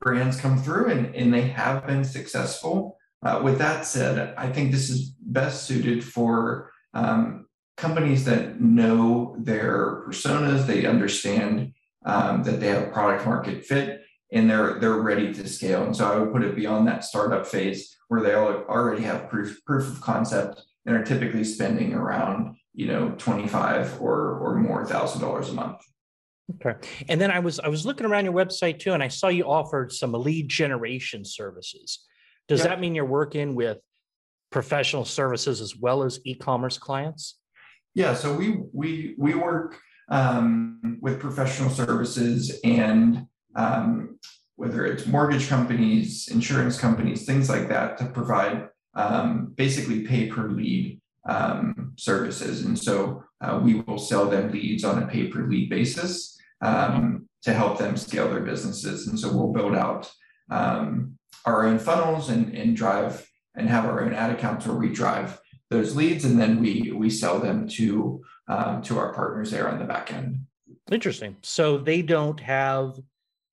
brands 0.00 0.40
come 0.40 0.58
through 0.58 0.90
and, 0.90 1.14
and 1.14 1.32
they 1.32 1.42
have 1.42 1.86
been 1.86 2.04
successful. 2.04 2.96
Uh, 3.22 3.40
with 3.42 3.58
that 3.58 3.84
said, 3.84 4.34
I 4.36 4.50
think 4.50 4.72
this 4.72 4.88
is 4.88 5.10
best 5.20 5.64
suited 5.64 6.02
for 6.02 6.72
um, 6.94 7.46
companies 7.76 8.24
that 8.24 8.60
know 8.60 9.36
their 9.38 10.02
personas, 10.06 10.66
they 10.66 10.86
understand 10.86 11.72
um, 12.04 12.42
that 12.44 12.60
they 12.60 12.68
have 12.68 12.92
product 12.92 13.26
market 13.26 13.64
fit, 13.64 14.02
and 14.32 14.48
they're 14.48 14.78
they're 14.78 15.02
ready 15.02 15.32
to 15.34 15.48
scale. 15.48 15.84
And 15.84 15.94
so 15.94 16.10
I 16.10 16.16
would 16.16 16.32
put 16.32 16.42
it 16.42 16.56
beyond 16.56 16.88
that 16.88 17.04
startup 17.04 17.46
phase 17.46 17.96
where 18.08 18.22
they 18.22 18.34
already 18.34 19.02
have 19.02 19.28
proof 19.28 19.60
proof 19.66 19.88
of 19.88 20.00
concept 20.00 20.62
and 20.86 20.96
are 20.96 21.04
typically 21.04 21.44
spending 21.44 21.94
around 21.94 22.56
you 22.74 22.86
know 22.86 23.14
25 23.18 24.00
or 24.00 24.38
or 24.38 24.56
more 24.56 24.86
thousand 24.86 25.20
dollars 25.20 25.48
a 25.48 25.52
month. 25.52 25.80
Okay. 26.56 26.74
And 27.08 27.20
then 27.20 27.30
I 27.30 27.38
was 27.38 27.60
I 27.60 27.68
was 27.68 27.86
looking 27.86 28.06
around 28.06 28.24
your 28.24 28.34
website 28.34 28.78
too, 28.78 28.92
and 28.92 29.02
I 29.02 29.08
saw 29.08 29.28
you 29.28 29.44
offered 29.44 29.92
some 29.92 30.12
lead 30.12 30.48
generation 30.48 31.24
services. 31.24 32.06
Does 32.48 32.64
that 32.64 32.80
mean 32.80 32.96
you're 32.96 33.04
working 33.04 33.54
with 33.54 33.78
professional 34.50 35.04
services 35.04 35.60
as 35.60 35.76
well 35.76 36.02
as 36.02 36.18
e-commerce 36.24 36.78
clients? 36.78 37.38
Yeah, 37.94 38.14
so 38.14 38.34
we 38.34 38.58
we 38.72 39.14
we 39.18 39.34
work 39.34 39.78
um, 40.10 40.98
with 41.00 41.20
professional 41.20 41.70
services 41.70 42.58
and 42.64 43.26
um, 43.54 44.18
whether 44.56 44.84
it's 44.84 45.06
mortgage 45.06 45.48
companies, 45.48 46.28
insurance 46.28 46.78
companies, 46.78 47.24
things 47.24 47.48
like 47.48 47.68
that, 47.68 47.98
to 47.98 48.06
provide 48.06 48.68
um, 48.94 49.52
basically 49.56 50.02
pay 50.02 50.26
per 50.26 50.48
lead 50.48 51.00
um, 51.28 51.92
services. 51.96 52.64
And 52.64 52.78
so 52.78 53.24
uh, 53.40 53.60
we 53.62 53.74
will 53.74 53.98
sell 53.98 54.26
them 54.26 54.50
leads 54.50 54.84
on 54.84 55.02
a 55.02 55.06
pay 55.06 55.28
per 55.28 55.46
lead 55.46 55.70
basis 55.70 56.38
um, 56.60 57.28
to 57.42 57.52
help 57.52 57.78
them 57.78 57.96
scale 57.96 58.28
their 58.28 58.40
businesses. 58.40 59.06
And 59.06 59.18
so 59.18 59.34
we'll 59.34 59.52
build 59.52 59.74
out 59.74 60.10
um, 60.50 61.18
our 61.44 61.66
own 61.66 61.78
funnels 61.78 62.28
and, 62.28 62.54
and 62.54 62.76
drive 62.76 63.26
and 63.54 63.68
have 63.68 63.84
our 63.84 64.02
own 64.02 64.12
ad 64.12 64.30
accounts 64.30 64.66
where 64.66 64.76
we 64.76 64.90
drive 64.90 65.40
those 65.70 65.94
leads 65.94 66.24
and 66.24 66.40
then 66.40 66.60
we 66.60 66.92
we 66.94 67.08
sell 67.08 67.38
them 67.38 67.68
to 67.68 68.22
um, 68.48 68.82
to 68.82 68.98
our 68.98 69.14
partners 69.14 69.50
there 69.50 69.68
on 69.68 69.78
the 69.78 69.84
back 69.84 70.12
end. 70.12 70.40
Interesting. 70.90 71.36
So 71.42 71.78
they 71.78 72.02
don't 72.02 72.40
have 72.40 72.98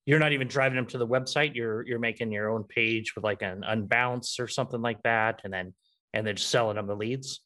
you're 0.07 0.19
not 0.19 0.31
even 0.31 0.47
driving 0.47 0.77
them 0.77 0.85
to 0.87 0.97
the 0.97 1.05
website. 1.05 1.53
You're 1.53 1.85
you're 1.85 1.99
making 1.99 2.31
your 2.31 2.49
own 2.49 2.63
page 2.63 3.13
with 3.13 3.25
like 3.25 3.41
an 3.41 3.63
unbounce 3.67 4.39
or 4.39 4.47
something 4.47 4.81
like 4.81 5.03
that, 5.03 5.41
and 5.43 5.53
then 5.53 5.73
and 6.13 6.25
then 6.25 6.37
just 6.37 6.49
selling 6.49 6.77
them 6.77 6.87
the 6.87 6.95
leads. 6.95 7.41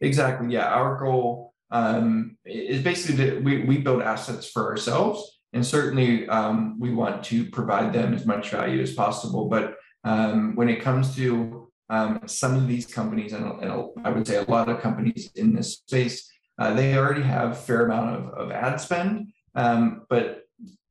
Exactly. 0.00 0.54
Yeah. 0.54 0.66
Our 0.66 0.98
goal 0.98 1.52
um, 1.70 2.38
is 2.46 2.82
basically 2.82 3.24
that 3.26 3.44
we 3.44 3.64
we 3.64 3.78
build 3.78 4.00
assets 4.00 4.50
for 4.50 4.70
ourselves, 4.70 5.40
and 5.52 5.64
certainly 5.64 6.26
um, 6.28 6.80
we 6.80 6.90
want 6.90 7.22
to 7.24 7.44
provide 7.50 7.92
them 7.92 8.14
as 8.14 8.24
much 8.24 8.48
value 8.48 8.80
as 8.80 8.94
possible. 8.94 9.50
But 9.50 9.76
um, 10.02 10.56
when 10.56 10.70
it 10.70 10.80
comes 10.80 11.14
to 11.16 11.70
um, 11.90 12.20
some 12.24 12.56
of 12.56 12.66
these 12.66 12.86
companies, 12.86 13.34
and, 13.34 13.44
and, 13.62 13.90
I 14.04 14.08
would 14.08 14.26
say 14.26 14.36
a 14.36 14.50
lot 14.50 14.70
of 14.70 14.80
companies 14.80 15.30
in 15.34 15.54
this 15.54 15.74
space, 15.74 16.30
uh, 16.58 16.72
they 16.72 16.96
already 16.96 17.22
have 17.22 17.50
a 17.50 17.54
fair 17.54 17.84
amount 17.84 18.16
of, 18.16 18.28
of 18.38 18.50
ad 18.52 18.80
spend, 18.80 19.32
um, 19.54 20.06
but 20.08 20.39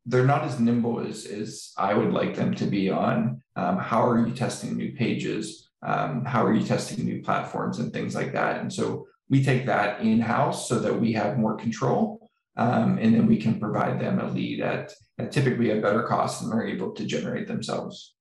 they're 0.10 0.26
not 0.26 0.44
as 0.44 0.60
nimble 0.60 1.00
as, 1.00 1.26
as 1.28 1.72
I 1.78 1.94
would 1.94 2.12
like 2.12 2.36
them 2.36 2.56
to 2.56 2.66
be 2.66 2.90
on 2.90 3.44
um, 3.56 3.78
how 3.78 4.04
are 4.10 4.26
you 4.26 4.34
testing 4.34 4.76
new 4.76 4.94
pages, 4.94 5.70
um, 5.84 6.26
how 6.26 6.44
are 6.44 6.54
you 6.54 6.66
testing 6.66 7.06
new 7.06 7.22
platforms, 7.22 7.78
and 7.78 7.94
things 7.94 8.16
like 8.16 8.34
that. 8.34 8.60
And 8.60 8.74
so 8.74 9.06
we 9.30 9.44
take 9.44 9.68
that 9.68 10.02
in 10.02 10.20
house 10.20 10.68
so 10.68 10.80
that 10.80 11.00
we 11.00 11.14
have 11.14 11.38
more 11.38 11.56
control. 11.56 12.32
Um, 12.58 12.98
and 12.98 13.14
then 13.14 13.28
we 13.28 13.38
can 13.38 13.60
provide 13.60 14.02
them 14.02 14.20
a 14.20 14.28
lead 14.32 14.62
at, 14.62 14.92
at 15.20 15.32
typically 15.32 15.70
a 15.70 15.80
better 15.80 16.04
cost 16.04 16.42
than 16.42 16.50
they're 16.50 16.68
able 16.68 16.92
to 16.94 17.06
generate 17.06 17.48
themselves. 17.48 18.16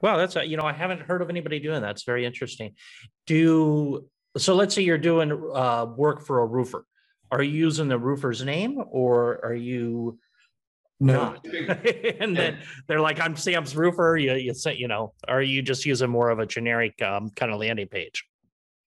Wow, 0.00 0.16
that's 0.16 0.34
a, 0.34 0.44
you 0.44 0.56
know 0.56 0.64
I 0.64 0.72
haven't 0.72 1.02
heard 1.02 1.22
of 1.22 1.30
anybody 1.30 1.60
doing 1.60 1.82
that. 1.82 1.92
It's 1.92 2.04
very 2.04 2.26
interesting. 2.26 2.74
Do 3.26 4.08
so. 4.36 4.54
Let's 4.54 4.74
say 4.74 4.82
you're 4.82 4.98
doing 4.98 5.32
uh, 5.32 5.86
work 5.96 6.26
for 6.26 6.42
a 6.42 6.46
roofer. 6.46 6.84
Are 7.30 7.42
you 7.42 7.52
using 7.66 7.88
the 7.88 7.98
roofer's 7.98 8.44
name, 8.44 8.82
or 8.90 9.44
are 9.44 9.54
you. 9.54 10.18
Not? 11.00 11.46
and 12.20 12.36
then 12.36 12.58
they're 12.86 13.00
like, 13.00 13.20
"I'm 13.20 13.36
Sam's 13.36 13.76
roofer." 13.76 14.16
You 14.16 14.34
you 14.34 14.54
say, 14.54 14.76
you 14.76 14.88
know, 14.88 15.12
are 15.26 15.42
you 15.42 15.62
just 15.62 15.86
using 15.86 16.10
more 16.10 16.30
of 16.30 16.38
a 16.38 16.46
generic 16.46 17.00
um, 17.02 17.30
kind 17.30 17.52
of 17.52 17.60
landing 17.60 17.88
page? 17.88 18.24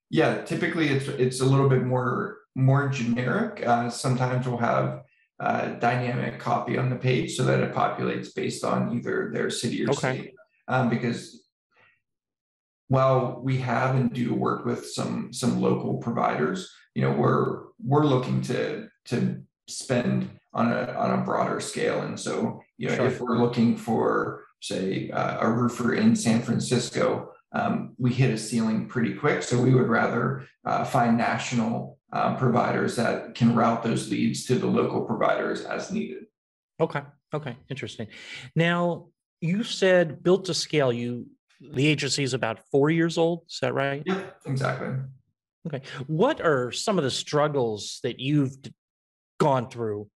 Yeah, 0.09 0.43
typically 0.43 0.89
it's 0.89 1.07
it's 1.07 1.41
a 1.41 1.45
little 1.45 1.69
bit 1.69 1.83
more 1.83 2.37
more 2.55 2.89
generic. 2.89 3.65
Uh, 3.65 3.89
sometimes 3.89 4.47
we'll 4.47 4.57
have 4.57 5.03
uh, 5.39 5.69
dynamic 5.79 6.39
copy 6.39 6.77
on 6.77 6.89
the 6.89 6.95
page 6.95 7.35
so 7.35 7.43
that 7.43 7.61
it 7.61 7.73
populates 7.73 8.35
based 8.35 8.63
on 8.63 8.95
either 8.95 9.31
their 9.33 9.49
city 9.49 9.83
or 9.83 9.89
okay. 9.89 9.97
state 9.97 10.33
um, 10.67 10.89
because 10.89 11.47
while 12.87 13.39
we 13.41 13.57
have 13.57 13.95
and 13.95 14.11
do 14.11 14.33
work 14.33 14.65
with 14.65 14.85
some 14.85 15.31
some 15.31 15.61
local 15.61 15.97
providers, 15.97 16.69
you 16.93 17.01
know, 17.01 17.11
we're 17.11 17.63
we're 17.83 18.05
looking 18.05 18.41
to 18.41 18.87
to 19.05 19.41
spend 19.67 20.29
on 20.53 20.71
a 20.71 20.93
on 20.93 21.19
a 21.19 21.23
broader 21.23 21.59
scale. 21.59 22.01
And 22.01 22.19
so, 22.19 22.61
you 22.77 22.89
know, 22.89 22.95
sure. 22.95 23.07
if 23.07 23.19
we're 23.19 23.37
looking 23.37 23.77
for 23.77 24.45
say 24.61 25.09
uh, 25.09 25.39
a 25.39 25.49
roofer 25.49 25.95
in 25.95 26.15
San 26.15 26.41
Francisco, 26.41 27.31
um, 27.53 27.95
we 27.97 28.13
hit 28.13 28.31
a 28.31 28.37
ceiling 28.37 28.87
pretty 28.87 29.13
quick. 29.13 29.43
So 29.43 29.61
we 29.61 29.73
would 29.73 29.87
rather 29.87 30.47
uh, 30.65 30.83
find 30.83 31.17
national 31.17 31.97
uh, 32.13 32.35
providers 32.35 32.95
that 32.97 33.35
can 33.35 33.55
route 33.55 33.83
those 33.83 34.09
leads 34.09 34.45
to 34.45 34.55
the 34.55 34.67
local 34.67 35.01
providers 35.01 35.61
as 35.61 35.91
needed. 35.91 36.25
Okay. 36.79 37.01
Okay. 37.33 37.55
Interesting. 37.69 38.07
Now, 38.55 39.07
you 39.39 39.63
said 39.63 40.21
built 40.21 40.45
to 40.45 40.53
scale. 40.53 40.91
You 40.91 41.27
the 41.61 41.87
agency 41.87 42.23
is 42.23 42.33
about 42.33 42.59
four 42.71 42.89
years 42.89 43.17
old. 43.17 43.43
Is 43.49 43.59
that 43.61 43.73
right? 43.73 44.03
Yeah, 44.05 44.21
exactly. 44.45 44.89
Okay. 45.67 45.81
What 46.07 46.41
are 46.41 46.71
some 46.71 46.97
of 46.97 47.03
the 47.03 47.11
struggles 47.11 47.99
that 48.03 48.19
you've 48.19 48.57
gone 49.39 49.69
through 49.69 50.09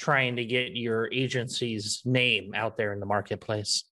trying 0.00 0.36
to 0.36 0.44
get 0.44 0.76
your 0.76 1.12
agency's 1.12 2.00
name 2.04 2.54
out 2.54 2.76
there 2.78 2.92
in 2.94 3.00
the 3.00 3.06
marketplace? 3.06 3.84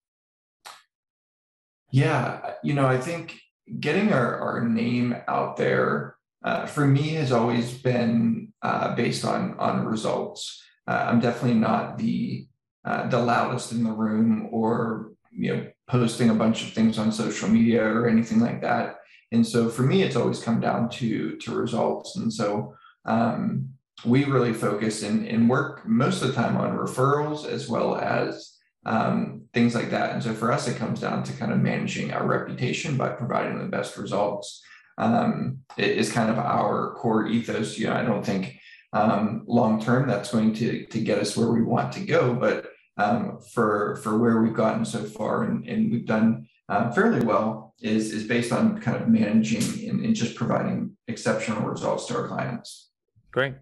Yeah, 1.90 2.54
you 2.64 2.72
know, 2.74 2.86
I 2.86 2.98
think 2.98 3.38
getting 3.78 4.12
our, 4.12 4.36
our 4.36 4.68
name 4.68 5.14
out 5.28 5.56
there 5.56 6.16
uh, 6.42 6.64
for 6.66 6.86
me 6.86 7.10
has 7.10 7.30
always 7.30 7.74
been 7.74 8.52
uh, 8.62 8.94
based 8.94 9.24
on 9.24 9.58
on 9.58 9.84
results. 9.84 10.62
Uh, 10.86 11.06
I'm 11.08 11.20
definitely 11.20 11.58
not 11.58 11.98
the 11.98 12.46
uh, 12.84 13.08
the 13.08 13.20
loudest 13.20 13.72
in 13.72 13.84
the 13.84 13.92
room 13.92 14.48
or 14.50 15.12
you 15.30 15.54
know 15.54 15.66
posting 15.88 16.30
a 16.30 16.34
bunch 16.34 16.62
of 16.62 16.72
things 16.72 16.98
on 16.98 17.12
social 17.12 17.48
media 17.48 17.84
or 17.84 18.08
anything 18.08 18.40
like 18.40 18.60
that 18.62 18.96
and 19.32 19.46
so 19.46 19.68
for 19.68 19.82
me 19.82 20.02
it's 20.02 20.16
always 20.16 20.42
come 20.42 20.60
down 20.60 20.88
to 20.88 21.36
to 21.36 21.54
results 21.54 22.16
and 22.16 22.32
so 22.32 22.74
um, 23.04 23.68
we 24.04 24.24
really 24.24 24.52
focus 24.52 25.02
and, 25.02 25.48
work 25.48 25.86
most 25.86 26.22
of 26.22 26.28
the 26.28 26.34
time 26.34 26.56
on 26.56 26.76
referrals 26.76 27.46
as 27.46 27.68
well 27.68 27.96
as 27.96 28.56
um, 28.86 29.42
things 29.52 29.74
like 29.74 29.90
that. 29.90 30.12
And 30.12 30.22
so 30.22 30.34
for 30.34 30.52
us 30.52 30.68
it 30.68 30.76
comes 30.76 31.00
down 31.00 31.22
to 31.24 31.32
kind 31.32 31.52
of 31.52 31.58
managing 31.58 32.12
our 32.12 32.26
reputation 32.26 32.96
by 32.96 33.08
providing 33.08 33.58
the 33.58 33.66
best 33.66 33.96
results. 33.96 34.62
Um, 34.98 35.58
it 35.76 35.96
is 35.96 36.12
kind 36.12 36.30
of 36.30 36.38
our 36.38 36.94
core 36.94 37.26
ethos. 37.26 37.78
You 37.78 37.86
know 37.86 37.94
i 37.94 38.02
don't 38.02 38.26
think 38.26 38.58
um, 38.92 39.44
long 39.46 39.80
term 39.80 40.08
that's 40.08 40.32
going 40.32 40.54
to 40.54 40.86
to 40.86 41.00
get 41.00 41.18
us 41.18 41.36
where 41.36 41.52
we 41.52 41.62
want 41.62 41.92
to 41.92 42.00
go 42.00 42.34
but 42.34 42.70
um, 42.96 43.38
for 43.52 43.96
for 44.02 44.18
where 44.18 44.42
we've 44.42 44.54
gotten 44.54 44.84
so 44.84 45.04
far 45.04 45.44
and, 45.44 45.66
and 45.68 45.92
we've 45.92 46.06
done 46.06 46.48
uh, 46.68 46.90
fairly 46.90 47.24
well 47.24 47.74
is 47.80 48.12
is 48.12 48.24
based 48.24 48.52
on 48.52 48.80
kind 48.80 49.00
of 49.00 49.08
managing 49.08 49.88
and, 49.88 50.04
and 50.04 50.14
just 50.14 50.34
providing 50.34 50.96
exceptional 51.06 51.62
results 51.62 52.06
to 52.06 52.16
our 52.16 52.28
clients. 52.28 52.87
Great. 53.32 53.54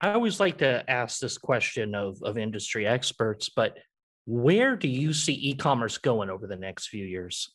I 0.00 0.12
always 0.12 0.38
like 0.38 0.58
to 0.58 0.88
ask 0.88 1.18
this 1.18 1.38
question 1.38 1.94
of, 1.94 2.22
of 2.22 2.38
industry 2.38 2.86
experts, 2.86 3.48
but 3.48 3.76
where 4.26 4.76
do 4.76 4.88
you 4.88 5.12
see 5.12 5.32
e-commerce 5.32 5.98
going 5.98 6.30
over 6.30 6.46
the 6.46 6.56
next 6.56 6.88
few 6.88 7.04
years? 7.04 7.50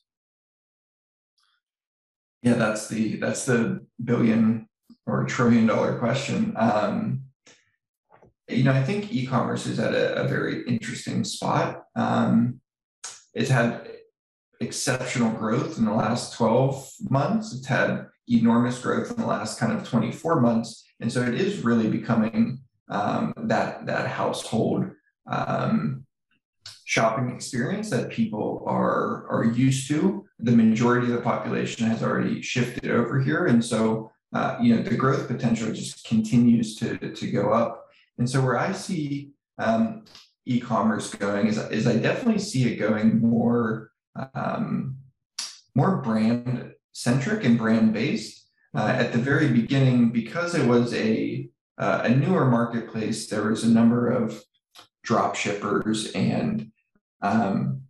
Yeah, 2.41 2.55
that's 2.55 2.89
the 2.89 3.15
that's 3.17 3.45
the 3.45 3.85
billion 4.03 4.67
or 5.05 5.23
trillion 5.23 5.65
dollar 5.65 5.97
question. 5.97 6.53
Um, 6.57 7.21
you 8.49 8.63
know, 8.63 8.73
I 8.73 8.83
think 8.83 9.13
e-commerce 9.13 9.65
is 9.65 9.79
at 9.79 9.93
a, 9.93 10.23
a 10.23 10.27
very 10.27 10.67
interesting 10.67 11.23
spot. 11.23 11.83
Um, 11.95 12.59
it's 13.33 13.49
had 13.49 13.89
exceptional 14.59 15.31
growth 15.31 15.77
in 15.77 15.85
the 15.85 15.93
last 15.93 16.33
12 16.33 16.89
months. 17.09 17.53
It's 17.53 17.67
had 17.67 18.07
enormous 18.27 18.79
growth 18.79 19.11
in 19.11 19.17
the 19.17 19.25
last 19.27 19.59
kind 19.59 19.71
of 19.71 19.87
24 19.87 20.41
months. 20.41 20.83
And 21.03 21.11
so 21.11 21.21
it 21.21 21.35
is 21.35 21.65
really 21.65 21.89
becoming 21.89 22.59
um, 22.89 23.33
that, 23.35 23.85
that 23.85 24.07
household 24.07 24.89
um, 25.29 26.05
shopping 26.85 27.29
experience 27.29 27.89
that 27.89 28.09
people 28.09 28.63
are, 28.65 29.27
are 29.27 29.43
used 29.43 29.89
to. 29.89 30.25
The 30.39 30.53
majority 30.53 31.07
of 31.07 31.13
the 31.13 31.21
population 31.21 31.87
has 31.87 32.01
already 32.01 32.41
shifted 32.41 32.89
over 32.89 33.19
here. 33.19 33.47
And 33.47 33.63
so, 33.63 34.11
uh, 34.33 34.57
you 34.61 34.75
know, 34.75 34.81
the 34.81 34.95
growth 34.95 35.27
potential 35.27 35.73
just 35.73 36.05
continues 36.05 36.77
to, 36.77 36.97
to 36.97 37.31
go 37.31 37.51
up. 37.51 37.85
And 38.17 38.29
so 38.29 38.41
where 38.41 38.57
I 38.57 38.71
see 38.71 39.31
um, 39.59 40.05
e-commerce 40.45 41.13
going 41.13 41.47
is, 41.47 41.57
is 41.69 41.85
I 41.85 41.97
definitely 41.97 42.39
see 42.39 42.71
it 42.71 42.77
going 42.77 43.19
more 43.19 43.91
um, 44.35 44.97
more 45.75 46.01
brand 46.01 46.71
centric 46.93 47.43
and 47.43 47.57
brand 47.57 47.93
based. 47.93 48.42
Uh, 48.75 48.95
at 48.97 49.11
the 49.11 49.19
very 49.19 49.49
beginning, 49.49 50.11
because 50.11 50.55
it 50.55 50.67
was 50.67 50.93
a 50.93 51.49
uh, 51.77 52.01
a 52.03 52.09
newer 52.09 52.45
marketplace, 52.45 53.27
there 53.27 53.49
was 53.49 53.63
a 53.63 53.69
number 53.69 54.11
of 54.11 54.43
drop 55.03 55.35
shippers 55.35 56.11
and 56.11 56.71
um, 57.21 57.81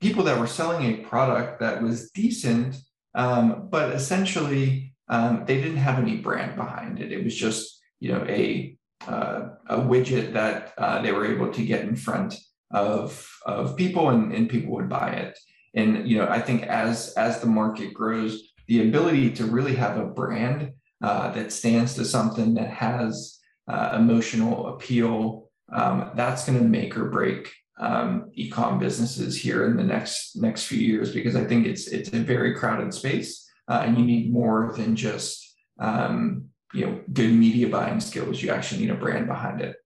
people 0.00 0.24
that 0.24 0.38
were 0.38 0.46
selling 0.46 0.84
a 0.86 1.04
product 1.04 1.60
that 1.60 1.82
was 1.82 2.10
decent, 2.10 2.76
um, 3.14 3.68
but 3.70 3.92
essentially 3.92 4.94
um, 5.08 5.44
they 5.46 5.60
didn't 5.60 5.76
have 5.78 5.98
any 5.98 6.16
brand 6.16 6.56
behind 6.56 7.00
it. 7.00 7.12
It 7.12 7.24
was 7.24 7.34
just 7.34 7.80
you 8.00 8.12
know 8.12 8.24
a 8.28 8.76
uh, 9.06 9.50
a 9.68 9.78
widget 9.78 10.32
that 10.32 10.72
uh, 10.78 11.02
they 11.02 11.12
were 11.12 11.26
able 11.26 11.52
to 11.52 11.64
get 11.64 11.82
in 11.82 11.96
front 11.96 12.38
of 12.70 13.28
of 13.46 13.76
people 13.76 14.10
and, 14.10 14.32
and 14.32 14.48
people 14.48 14.74
would 14.74 14.88
buy 14.88 15.10
it. 15.10 15.38
And 15.74 16.08
you 16.08 16.18
know 16.18 16.28
I 16.28 16.40
think 16.40 16.64
as 16.64 17.14
as 17.14 17.40
the 17.40 17.46
market 17.46 17.94
grows, 17.94 18.52
the 18.68 18.88
ability 18.88 19.30
to 19.32 19.44
really 19.44 19.74
have 19.74 19.96
a 19.96 20.04
brand 20.04 20.72
uh, 21.02 21.32
that 21.32 21.52
stands 21.52 21.94
to 21.94 22.04
something 22.04 22.54
that 22.54 22.70
has 22.70 23.38
uh, 23.66 23.96
emotional 23.96 24.68
appeal, 24.68 25.50
um, 25.72 26.10
that's 26.14 26.46
going 26.46 26.58
to 26.58 26.64
make 26.64 26.96
or 26.96 27.06
break 27.06 27.52
um, 27.80 28.30
ecom 28.36 28.78
businesses 28.78 29.40
here 29.40 29.66
in 29.66 29.76
the 29.76 29.84
next 29.84 30.36
next 30.36 30.64
few 30.64 30.80
years 30.80 31.12
because 31.12 31.36
I 31.36 31.44
think 31.44 31.66
it's 31.66 31.86
it's 31.86 32.12
a 32.12 32.18
very 32.18 32.54
crowded 32.54 32.92
space 32.92 33.48
uh, 33.68 33.82
and 33.84 33.96
you 33.96 34.04
need 34.04 34.32
more 34.32 34.74
than 34.76 34.96
just 34.96 35.56
um, 35.78 36.46
you 36.72 36.86
know 36.86 37.00
good 37.12 37.32
media 37.32 37.68
buying 37.68 38.00
skills. 38.00 38.42
You 38.42 38.50
actually 38.50 38.80
need 38.80 38.90
a 38.90 38.94
brand 38.96 39.26
behind 39.26 39.60
it. 39.60 39.76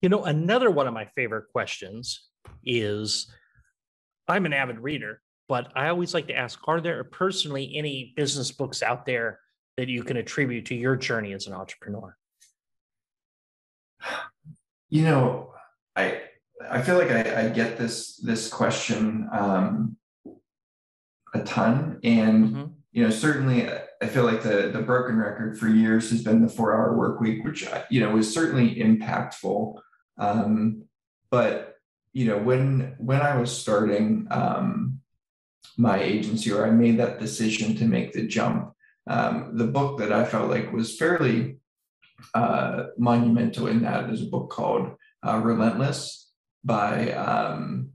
You 0.00 0.08
know, 0.08 0.24
another 0.24 0.70
one 0.70 0.86
of 0.86 0.94
my 0.94 1.06
favorite 1.16 1.46
questions 1.50 2.28
is 2.64 3.30
I'm 4.28 4.46
an 4.46 4.52
avid 4.52 4.78
reader, 4.78 5.20
but 5.48 5.72
I 5.74 5.88
always 5.88 6.14
like 6.14 6.28
to 6.28 6.36
ask 6.36 6.60
Are 6.68 6.80
there 6.80 7.02
personally 7.04 7.72
any 7.74 8.12
business 8.16 8.52
books 8.52 8.82
out 8.82 9.06
there 9.06 9.40
that 9.76 9.88
you 9.88 10.04
can 10.04 10.16
attribute 10.16 10.66
to 10.66 10.74
your 10.74 10.96
journey 10.96 11.32
as 11.32 11.46
an 11.46 11.54
entrepreneur? 11.54 12.16
You 14.90 15.02
know, 15.02 15.52
I 15.96 16.22
I 16.70 16.82
feel 16.82 16.98
like 16.98 17.10
I, 17.10 17.46
I 17.46 17.48
get 17.50 17.78
this 17.78 18.16
this 18.16 18.48
question 18.48 19.28
um, 19.32 19.96
a 21.34 21.42
ton, 21.42 22.00
and 22.02 22.48
mm-hmm. 22.48 22.64
you 22.92 23.04
know 23.04 23.10
certainly 23.10 23.68
I 24.00 24.06
feel 24.06 24.24
like 24.24 24.42
the 24.42 24.70
the 24.72 24.82
broken 24.82 25.18
record 25.18 25.58
for 25.58 25.68
years 25.68 26.10
has 26.10 26.22
been 26.22 26.40
the 26.40 26.48
four 26.48 26.74
hour 26.74 26.96
work 26.96 27.20
week, 27.20 27.44
which 27.44 27.68
you 27.90 28.00
know 28.00 28.10
was 28.10 28.32
certainly 28.32 28.76
impactful. 28.76 29.78
Um, 30.16 30.84
but 31.30 31.76
you 32.12 32.26
know 32.26 32.38
when 32.38 32.94
when 32.98 33.20
I 33.20 33.36
was 33.36 33.56
starting 33.56 34.26
um, 34.30 34.97
my 35.76 36.00
agency, 36.00 36.52
or 36.52 36.66
I 36.66 36.70
made 36.70 36.98
that 36.98 37.20
decision 37.20 37.76
to 37.76 37.84
make 37.84 38.12
the 38.12 38.26
jump, 38.26 38.72
um, 39.08 39.56
the 39.56 39.66
book 39.66 39.98
that 39.98 40.12
I 40.12 40.24
felt 40.24 40.50
like 40.50 40.72
was 40.72 40.98
fairly 40.98 41.58
uh, 42.34 42.84
monumental 42.98 43.68
in 43.68 43.82
that 43.82 44.10
is 44.10 44.22
a 44.22 44.26
book 44.26 44.50
called 44.50 44.96
uh, 45.26 45.40
Relentless 45.42 46.30
by 46.64 47.12
um, 47.12 47.90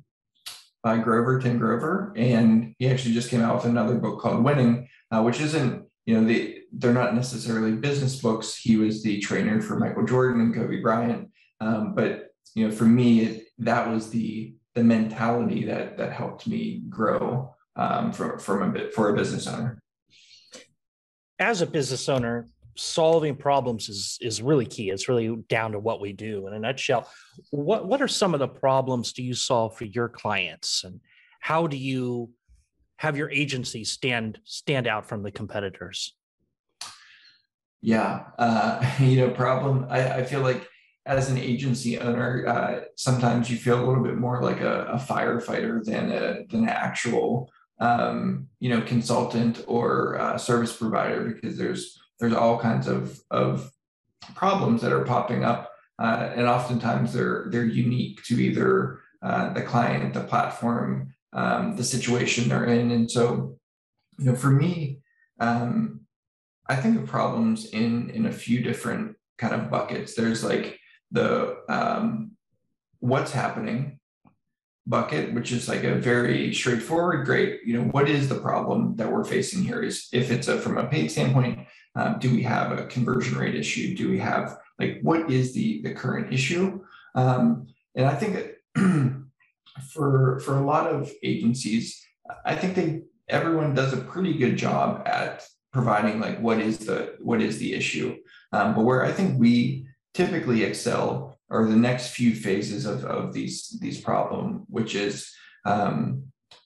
by 0.82 0.98
Grover 0.98 1.40
Tim 1.40 1.60
Grover, 1.60 2.14
and 2.16 2.76
he 2.80 2.90
actually 2.90 3.14
just 3.14 3.30
came 3.30 3.42
out 3.42 3.56
with 3.56 3.66
another 3.66 3.96
book 3.96 4.20
called 4.20 4.44
Winning, 4.44 4.88
uh, 5.12 5.22
which 5.22 5.40
isn't 5.40 5.86
you 6.06 6.20
know 6.20 6.28
the 6.28 6.60
they're 6.72 6.94
not 6.94 7.16
necessarily 7.16 7.74
business 7.74 8.20
books. 8.20 8.58
He 8.58 8.78
was 8.78 9.04
the 9.04 9.20
trainer 9.20 9.62
for 9.62 9.78
Michael 9.78 10.06
Jordan 10.06 10.42
and 10.42 10.56
Kobe 10.56 10.82
Bryant, 10.82 11.30
um, 11.60 11.94
but 11.96 12.30
you 12.56 12.68
know 12.68 12.74
for 12.74 12.86
me 12.86 13.22
it, 13.22 13.48
that 13.60 13.90
was 13.90 14.10
the 14.10 14.56
the 14.76 14.84
mentality 14.84 15.66
that 15.66 15.98
that 15.98 16.14
helped 16.14 16.48
me 16.48 16.84
grow 16.90 17.54
um, 17.76 18.12
from 18.12 18.40
from 18.40 18.62
a 18.64 18.72
bit 18.72 18.94
for 18.94 19.10
a 19.10 19.16
business 19.16 19.48
owner. 19.48 19.80
As 21.40 21.62
a 21.62 21.68
business 21.68 22.10
owner, 22.10 22.48
solving 22.76 23.36
problems 23.36 23.90
is 23.90 24.18
is 24.22 24.42
really 24.42 24.66
key. 24.66 24.90
It's 24.90 25.08
really 25.08 25.36
down 25.50 25.74
to 25.74 25.80
what 25.80 26.02
we 26.02 26.14
do. 26.14 26.48
In 26.48 26.54
a 26.54 26.60
nutshell, 26.60 27.10
what 27.52 27.88
what 27.88 28.02
are 28.02 28.08
some 28.08 28.34
of 28.34 28.40
the 28.40 28.48
problems 28.48 29.14
do 29.14 29.24
you 29.24 29.34
solve 29.34 29.78
for 29.78 29.86
your 29.86 30.10
clients, 30.10 30.84
and 30.84 31.00
how 31.40 31.68
do 31.68 31.78
you 31.78 32.32
have 32.98 33.18
your 33.18 33.30
agency 33.30 33.84
stand 33.84 34.40
stand 34.44 34.88
out 34.88 35.06
from 35.08 35.24
the 35.24 35.32
competitors? 35.32 36.16
Yeah, 37.82 38.24
uh, 38.40 38.84
you 39.00 39.18
know, 39.18 39.30
problem. 39.30 39.88
I, 39.90 40.20
I 40.20 40.24
feel 40.24 40.42
like 40.42 40.68
as 41.06 41.30
an 41.30 41.38
agency 41.38 42.00
owner, 42.00 42.46
uh, 42.48 42.82
sometimes 42.96 43.50
you 43.50 43.58
feel 43.58 43.84
a 43.84 43.86
little 43.86 44.04
bit 44.04 44.18
more 44.18 44.42
like 44.42 44.62
a, 44.62 44.86
a 44.86 44.98
firefighter 44.98 45.84
than 45.84 46.12
a 46.12 46.46
than 46.50 46.64
an 46.64 46.70
actual 46.70 47.52
um, 47.80 48.48
you 48.60 48.70
know 48.70 48.82
consultant 48.82 49.64
or 49.68 50.18
uh, 50.18 50.38
service 50.38 50.76
provider 50.76 51.26
because 51.26 51.58
there's 51.58 52.00
there's 52.20 52.34
all 52.34 52.58
kinds 52.58 52.88
of, 52.88 53.20
of 53.32 53.70
problems 54.36 54.82
that 54.82 54.94
are 54.94 55.04
popping 55.04 55.44
up. 55.44 55.72
Uh, 56.00 56.32
and 56.36 56.48
oftentimes 56.48 57.14
they're 57.14 57.48
they're 57.50 57.66
unique 57.66 58.24
to 58.24 58.42
either 58.42 59.00
uh, 59.22 59.52
the 59.54 59.62
client, 59.62 60.14
the 60.14 60.24
platform, 60.24 61.14
um, 61.34 61.76
the 61.76 61.84
situation 61.84 62.48
they're 62.48 62.66
in. 62.66 62.92
And 62.92 63.10
so, 63.10 63.58
you 64.18 64.26
know, 64.26 64.36
for 64.36 64.50
me, 64.50 65.00
um, 65.40 66.02
I 66.68 66.76
think 66.76 66.98
of 66.98 67.08
problems 67.08 67.66
in 67.66 68.10
in 68.12 68.26
a 68.26 68.32
few 68.32 68.62
different 68.62 69.16
kind 69.38 69.54
of 69.54 69.70
buckets. 69.70 70.16
There's 70.16 70.44
like 70.44 70.80
the 71.14 71.60
um, 71.70 72.32
what's 73.00 73.32
happening 73.32 74.00
bucket, 74.86 75.34
which 75.34 75.52
is 75.54 75.70
like 75.70 75.84
a 75.84 75.96
very 75.96 76.54
straightforward, 76.54 77.26
great. 77.26 77.62
You 77.64 77.78
know, 77.78 77.88
what 77.90 78.10
is 78.10 78.28
the 78.28 78.36
problem 78.36 78.98
that 78.98 79.10
we're 79.10 79.24
facing 79.24 79.64
here? 79.64 79.82
Is 79.82 80.10
if 80.12 80.30
it's 80.32 80.50
a 80.50 80.60
from 80.60 80.78
a 80.78 80.88
paid 80.88 81.10
standpoint, 81.10 81.68
um, 81.96 82.18
do 82.20 82.30
we 82.30 82.44
have 82.44 82.78
a 82.78 82.88
conversion 82.88 83.38
rate 83.38 83.56
issue? 83.56 83.96
Do 83.96 84.10
we 84.10 84.20
have 84.20 84.58
like 84.80 85.00
what 85.02 85.32
is 85.32 85.54
the 85.54 85.82
the 85.84 85.94
current 85.94 86.34
issue? 86.34 86.82
Um, 87.16 87.68
and 87.96 88.06
I 88.06 88.16
think 88.16 88.34
that 88.34 89.16
for 89.94 90.40
for 90.40 90.58
a 90.58 90.66
lot 90.66 90.88
of 90.88 91.12
agencies, 91.24 92.04
I 92.44 92.56
think 92.56 92.76
they 92.76 93.04
everyone 93.30 93.74
does 93.74 93.94
a 93.94 93.98
pretty 93.98 94.34
good 94.34 94.58
job 94.58 95.04
at 95.08 95.46
providing 95.72 96.20
like 96.20 96.40
what 96.40 96.60
is 96.60 96.80
the 96.80 97.16
what 97.20 97.42
is 97.42 97.60
the 97.60 97.74
issue. 97.74 98.18
Um, 98.52 98.76
but 98.76 98.84
where 98.84 99.06
I 99.06 99.12
think 99.12 99.40
we 99.40 99.88
typically 100.14 100.64
excel 100.64 101.38
are 101.50 101.68
the 101.68 101.76
next 101.76 102.10
few 102.10 102.36
phases 102.36 102.86
of, 102.86 103.06
of 103.06 103.34
these 103.34 103.78
these 103.82 104.00
problem, 104.00 104.64
which 104.70 104.96
is 104.96 105.32
um, 105.66 106.24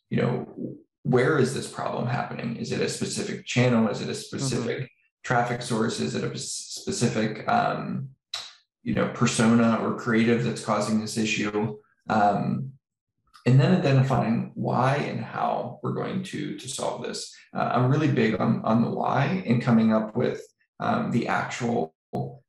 you 0.09 0.21
know 0.21 0.77
where 1.03 1.37
is 1.39 1.53
this 1.53 1.69
problem 1.69 2.07
happening? 2.07 2.57
Is 2.57 2.71
it 2.71 2.81
a 2.81 2.89
specific 2.89 3.45
channel? 3.45 3.87
Is 3.87 4.01
it 4.01 4.09
a 4.09 4.15
specific 4.15 4.77
mm-hmm 4.77 4.85
traffic 5.27 5.61
source? 5.61 5.99
Is 5.99 6.15
it 6.15 6.23
a 6.23 6.37
specific, 6.37 7.45
um, 7.49 8.07
you 8.81 8.95
know, 8.95 9.09
persona 9.13 9.77
or 9.81 9.97
creative 9.97 10.45
that's 10.45 10.63
causing 10.63 11.01
this 11.01 11.17
issue? 11.17 11.77
Um, 12.09 12.71
and 13.45 13.59
then 13.59 13.75
identifying 13.75 14.51
why 14.55 14.95
and 14.95 15.19
how 15.19 15.81
we're 15.83 15.93
going 15.93 16.23
to 16.31 16.57
to 16.57 16.69
solve 16.69 17.03
this. 17.03 17.35
Uh, 17.53 17.69
I'm 17.73 17.91
really 17.91 18.11
big 18.11 18.39
on 18.39 18.61
on 18.63 18.81
the 18.81 18.89
why 18.89 19.43
and 19.45 19.61
coming 19.61 19.91
up 19.91 20.15
with 20.15 20.41
um, 20.79 21.11
the 21.11 21.27
actual. 21.27 21.93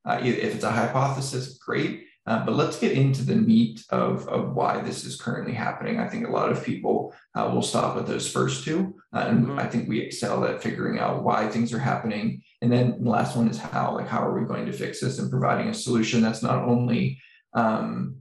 Uh, 0.08 0.18
if 0.22 0.54
it's 0.54 0.64
a 0.64 0.70
hypothesis, 0.70 1.58
great. 1.58 2.04
Uh, 2.28 2.44
but 2.44 2.54
let's 2.54 2.78
get 2.78 2.92
into 2.92 3.22
the 3.22 3.34
meat 3.34 3.82
of, 3.88 4.28
of 4.28 4.54
why 4.54 4.80
this 4.82 5.04
is 5.04 5.18
currently 5.18 5.54
happening. 5.54 5.98
I 5.98 6.06
think 6.06 6.26
a 6.26 6.30
lot 6.30 6.50
of 6.50 6.62
people 6.62 7.14
uh, 7.34 7.50
will 7.52 7.62
stop 7.62 7.96
at 7.96 8.06
those 8.06 8.30
first 8.30 8.64
two. 8.64 8.94
Uh, 9.14 9.26
and 9.28 9.46
mm-hmm. 9.46 9.58
I 9.58 9.66
think 9.66 9.88
we 9.88 10.00
excel 10.00 10.44
at 10.44 10.62
figuring 10.62 10.98
out 10.98 11.22
why 11.22 11.48
things 11.48 11.72
are 11.72 11.78
happening. 11.78 12.42
And 12.60 12.70
then 12.70 13.02
the 13.02 13.08
last 13.08 13.34
one 13.34 13.48
is 13.48 13.56
how, 13.56 13.94
like, 13.94 14.08
how 14.08 14.22
are 14.22 14.38
we 14.38 14.46
going 14.46 14.66
to 14.66 14.74
fix 14.74 15.00
this 15.00 15.18
and 15.18 15.30
providing 15.30 15.68
a 15.68 15.74
solution 15.74 16.20
that's 16.20 16.42
not 16.42 16.64
only 16.64 17.18
um, 17.54 18.16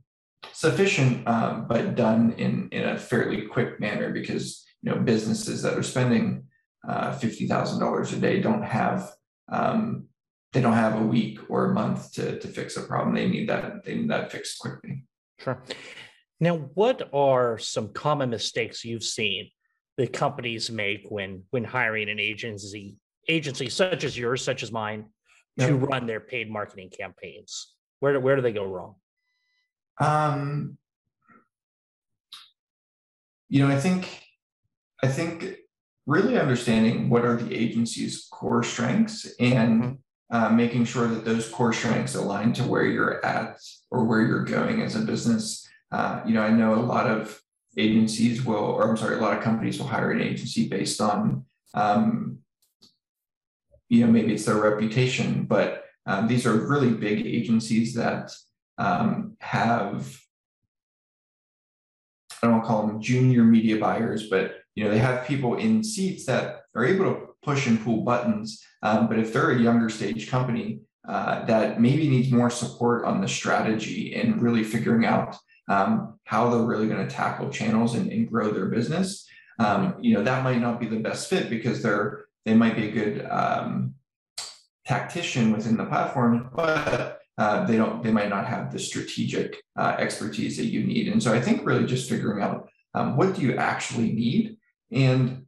sufficient, 0.54 1.28
um, 1.28 1.67
but 1.67 1.95
done 1.95 2.34
in, 2.38 2.69
in 2.71 2.88
a 2.88 2.97
fairly 2.97 3.41
quick 3.41 3.78
manner 3.82 4.13
because, 4.13 4.65
you 4.84 4.89
know, 4.89 5.00
businesses 5.00 5.62
that 5.63 5.78
are 5.78 5.84
spending 5.84 6.45
uh, 6.88 7.12
$50,000 7.12 8.13
a 8.13 8.15
day 8.15 8.39
don't 8.39 8.63
have 8.63 9.12
um, 9.52 10.08
they 10.58 10.63
don't 10.63 10.74
have 10.74 11.00
a 11.00 11.06
week 11.06 11.38
or 11.50 11.65
a 11.65 11.74
month 11.76 12.13
to, 12.13 12.39
to 12.39 12.48
fix 12.48 12.78
a 12.78 12.82
problem. 12.82 13.13
They 13.13 13.28
need 13.28 13.48
that, 13.48 13.86
they 13.86 13.93
need 13.93 14.10
that 14.10 14.32
fixed 14.32 14.58
quickly. 14.58 15.04
Sure. 15.38 15.62
Now, 16.39 16.58
what 16.74 17.12
are 17.13 17.60
some 17.60 17.93
common 17.93 18.32
mistakes 18.32 18.84
you've 18.84 19.04
seen 19.04 19.52
that 20.00 20.13
companies 20.13 20.72
make 20.72 21.06
when 21.10 21.43
when 21.52 21.63
hiring 21.63 22.10
an 22.10 22.20
agency 22.20 22.98
agency 23.30 23.70
such 23.70 24.04
as 24.04 24.17
yours, 24.17 24.43
such 24.43 24.63
as 24.63 24.72
mine, 24.72 25.06
to 25.60 25.76
run 25.76 26.08
their 26.08 26.22
paid 26.22 26.50
marketing 26.50 26.89
campaigns? 26.89 27.76
Where 28.00 28.13
do, 28.13 28.20
where 28.20 28.36
do 28.36 28.41
they 28.41 28.52
go 28.52 28.65
wrong? 28.65 28.96
Um, 30.02 30.80
you 33.48 33.63
know, 33.63 33.72
I 33.72 33.80
think 33.80 34.24
I 35.04 35.08
think 35.08 35.58
really 36.08 36.39
understanding 36.39 37.12
what 37.12 37.26
are 37.26 37.36
the 37.36 37.56
agency's 37.56 38.28
core 38.32 38.63
strengths 38.63 39.28
and 39.39 39.84
mm-hmm 39.84 39.93
uh, 40.30 40.50
making 40.50 40.86
sure 40.86 41.08
that 41.08 41.26
those 41.26 41.50
core 41.50 41.74
strengths 41.74 42.16
align 42.16 42.54
to 42.54 42.63
where 42.63 42.86
you're 42.86 43.26
at 43.26 43.60
or 43.92 44.04
where 44.04 44.22
you're 44.22 44.44
going 44.44 44.82
as 44.82 44.96
a 44.96 45.00
business. 45.00 45.68
Uh, 45.92 46.22
you 46.26 46.34
know, 46.34 46.42
I 46.42 46.50
know 46.50 46.76
a 46.76 46.84
lot 46.84 47.08
of 47.08 47.42
agencies 47.78 48.44
will, 48.44 48.56
or 48.56 48.90
I'm 48.90 48.98
sorry, 48.98 49.16
a 49.16 49.22
lot 49.22 49.38
of 49.38 49.44
companies 49.44 49.80
will 49.80 49.88
hire 49.88 50.12
an 50.12 50.22
agency 50.22 50.68
based 50.68 51.00
on 51.00 51.46
um, 51.74 52.40
you 53.90 54.06
know 54.06 54.12
maybe 54.12 54.34
it's 54.34 54.46
their 54.46 54.56
reputation, 54.56 55.46
but 55.46 55.86
um, 56.06 56.28
these 56.28 56.46
are 56.46 56.54
really 56.54 56.92
big 56.92 57.26
agencies 57.26 57.94
that 57.94 58.32
um, 58.78 59.38
have 59.40 60.20
I 62.42 62.48
don't 62.48 62.52
want 62.52 62.63
to 62.63 62.68
call 62.68 62.88
them 62.88 63.02
junior 63.02 63.44
media 63.44 63.78
buyers, 63.78 64.30
but 64.30 64.58
you 64.76 64.84
know 64.84 64.90
they 64.90 65.00
have 65.00 65.28
people 65.28 65.56
in 65.56 65.84
seats 65.84 66.26
that 66.26 66.63
are 66.76 66.86
able 66.86 67.06
to 67.06 67.27
push 67.43 67.67
and 67.67 67.84
pull 67.84 68.02
buttons. 68.02 68.63
Um, 68.84 69.08
but 69.08 69.19
if 69.19 69.34
they're 69.34 69.52
a 69.52 69.60
younger 69.60 69.89
stage 69.89 70.30
company 70.30 70.82
uh, 71.08 71.45
that 71.45 71.80
maybe 71.80 72.10
needs 72.10 72.32
more 72.32 72.50
support 72.50 73.06
on 73.06 73.21
the 73.21 73.28
strategy 73.28 74.15
and 74.15 74.41
really 74.41 74.63
figuring 74.63 75.06
out 75.06 75.38
um, 75.69 76.19
how 76.26 76.50
they're 76.50 76.62
really 76.62 76.88
going 76.88 77.06
to 77.06 77.13
tackle 77.13 77.50
channels 77.50 77.95
and, 77.95 78.12
and 78.12 78.30
grow 78.30 78.52
their 78.52 78.67
business, 78.67 79.28
um, 79.60 79.95
you 80.00 80.13
know 80.13 80.23
that 80.23 80.43
might 80.43 80.62
not 80.62 80.80
be 80.80 80.88
the 80.88 81.00
best 81.00 81.30
fit 81.30 81.50
because 81.50 81.82
they're 81.82 82.26
they 82.45 82.54
might 82.54 82.76
be 82.76 82.88
a 82.88 82.91
good 82.91 83.26
um, 83.30 83.95
tactician 84.86 85.52
within 85.52 85.76
the 85.76 85.86
platform, 85.86 86.50
but 86.54 87.19
uh, 87.38 87.65
they 87.65 87.78
don't 87.78 88.04
they 88.04 88.12
might 88.12 88.30
not 88.30 88.47
have 88.47 88.71
the 88.71 88.80
strategic 88.80 89.62
uh, 89.78 89.95
expertise 90.00 90.58
that 90.58 90.65
you 90.65 90.84
need 90.84 91.08
and 91.08 91.21
so 91.21 91.34
i 91.34 91.39
think 91.39 91.65
really 91.65 91.86
just 91.86 92.10
figuring 92.10 92.41
out 92.41 92.67
um, 92.95 93.15
what 93.15 93.36
do 93.36 93.41
you 93.41 93.56
actually 93.56 94.12
need 94.12 94.58
and 94.91 95.45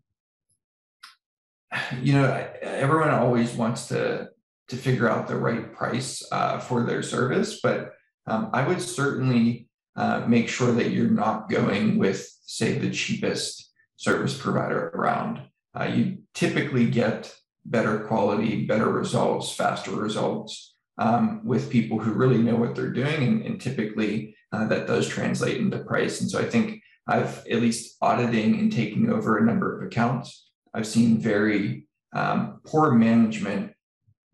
you 2.02 2.14
know 2.14 2.48
everyone 2.62 3.10
always 3.10 3.54
wants 3.54 3.88
to 3.88 4.30
to 4.68 4.76
figure 4.76 5.10
out 5.10 5.28
the 5.28 5.36
right 5.36 5.74
price 5.74 6.24
uh, 6.32 6.60
for 6.60 6.84
their 6.84 7.02
service 7.02 7.60
but 7.62 7.94
um, 8.28 8.50
i 8.54 8.66
would 8.66 8.82
certainly 8.82 9.68
uh, 9.96 10.24
make 10.28 10.48
sure 10.48 10.72
that 10.72 10.92
you're 10.92 11.10
not 11.10 11.50
going 11.50 11.98
with 11.98 12.30
say 12.46 12.78
the 12.78 12.90
cheapest 12.90 13.72
service 13.98 14.38
provider 14.38 14.90
around 14.90 15.42
uh, 15.80 15.86
you 15.86 16.18
typically 16.34 16.90
get 16.90 17.34
better 17.66 18.00
quality 18.00 18.66
better 18.66 18.90
results 18.90 19.54
faster 19.54 19.92
results 19.92 20.70
um, 21.00 21.42
with 21.46 21.70
people 21.70 21.98
who 21.98 22.12
really 22.12 22.38
know 22.38 22.58
what 22.58 22.76
they're 22.76 22.92
doing, 22.92 23.24
and, 23.24 23.46
and 23.46 23.62
typically 23.62 24.36
uh, 24.52 24.68
that 24.68 24.86
does 24.86 25.08
translate 25.08 25.58
into 25.58 25.80
price. 25.80 26.22
And 26.22 26.30
so 26.30 26.40
I 26.40 26.44
think 26.44 26.82
I've 27.08 27.40
at 27.48 27.62
least 27.62 27.96
auditing 28.02 28.60
and 28.60 28.72
taking 28.72 29.10
over 29.10 29.38
a 29.38 29.46
number 29.46 29.76
of 29.76 29.88
accounts. 29.88 30.49
I've 30.74 30.88
seen 30.88 31.20
very 31.20 31.88
um, 32.14 32.62
poor 32.66 32.92
management 32.92 33.74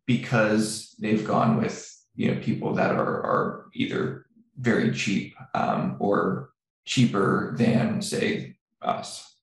because 0.05 0.95
they've 0.99 1.25
gone 1.25 1.57
with 1.57 1.91
you 2.15 2.33
know 2.33 2.41
people 2.41 2.73
that 2.75 2.91
are 2.91 3.23
are 3.23 3.65
either 3.73 4.25
very 4.57 4.91
cheap 4.91 5.33
um, 5.53 5.97
or 5.99 6.49
cheaper 6.85 7.55
than 7.57 8.01
say 8.01 8.57
us. 8.81 9.35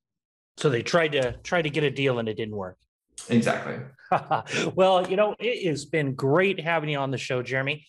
So 0.57 0.69
they 0.69 0.83
tried 0.83 1.13
to 1.13 1.33
try 1.43 1.63
to 1.63 1.71
get 1.71 1.85
a 1.85 1.91
deal 1.91 2.19
and 2.19 2.29
it 2.29 2.37
didn't 2.37 2.57
work. 2.57 2.79
Exactly. 3.29 3.79
well, 4.75 5.09
you 5.09 5.17
know, 5.17 5.35
it 5.39 5.67
has 5.69 5.85
been 5.85 6.15
great 6.15 6.61
having 6.61 6.91
you 6.91 6.99
on 6.99 7.11
the 7.11 7.19
show, 7.19 7.43
Jeremy. 7.43 7.87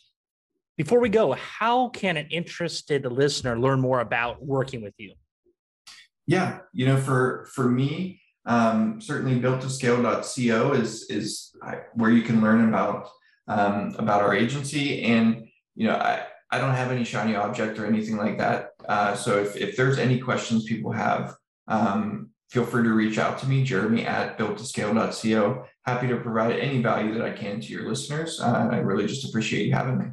Before 0.78 1.00
we 1.00 1.10
go, 1.10 1.34
how 1.34 1.90
can 1.90 2.18
an 2.18 2.28
interested 2.32 3.06
listener 3.06 3.60
learn 3.60 3.80
more 3.80 4.00
about 4.00 4.44
working 4.44 4.82
with 4.82 4.96
you? 4.98 5.14
Yeah, 6.26 6.60
you 6.72 6.86
know, 6.86 6.98
for 6.98 7.48
for 7.54 7.70
me, 7.70 8.22
um, 8.46 9.00
certainly 9.00 9.40
built 9.40 9.62
to 9.62 9.70
scale.co 9.70 10.74
is 10.74 11.10
is 11.10 11.56
where 11.94 12.12
you 12.12 12.22
can 12.22 12.42
learn 12.42 12.68
about 12.68 13.10
um, 13.48 13.96
about 13.98 14.22
our 14.22 14.36
agency. 14.36 15.04
And 15.04 15.48
you 15.76 15.88
know, 15.88 15.96
I 15.96 16.26
I 16.52 16.60
don't 16.60 16.76
have 16.76 16.92
any 16.92 17.04
shiny 17.04 17.36
object 17.36 17.80
or 17.80 17.86
anything 17.86 18.18
like 18.18 18.38
that. 18.38 18.72
Uh, 18.88 19.16
so 19.16 19.40
if 19.40 19.56
if 19.56 19.76
there's 19.76 19.98
any 19.98 20.20
questions 20.20 20.66
people 20.66 20.92
have, 20.92 21.36
um, 21.68 22.30
feel 22.50 22.66
free 22.66 22.84
to 22.84 22.94
reach 22.94 23.18
out 23.18 23.40
to 23.40 23.48
me, 23.48 23.64
Jeremy 23.64 24.06
at 24.06 24.38
builttoscale.co. 24.38 25.66
Happy 25.86 26.08
to 26.08 26.18
provide 26.18 26.60
any 26.60 26.82
value 26.82 27.14
that 27.14 27.24
I 27.24 27.32
can 27.32 27.60
to 27.60 27.68
your 27.68 27.90
listeners. 27.90 28.40
Uh, 28.40 28.70
I 28.72 28.78
really 28.78 29.08
just 29.08 29.28
appreciate 29.28 29.66
you 29.66 29.74
having 29.74 29.98
me. 29.98 30.06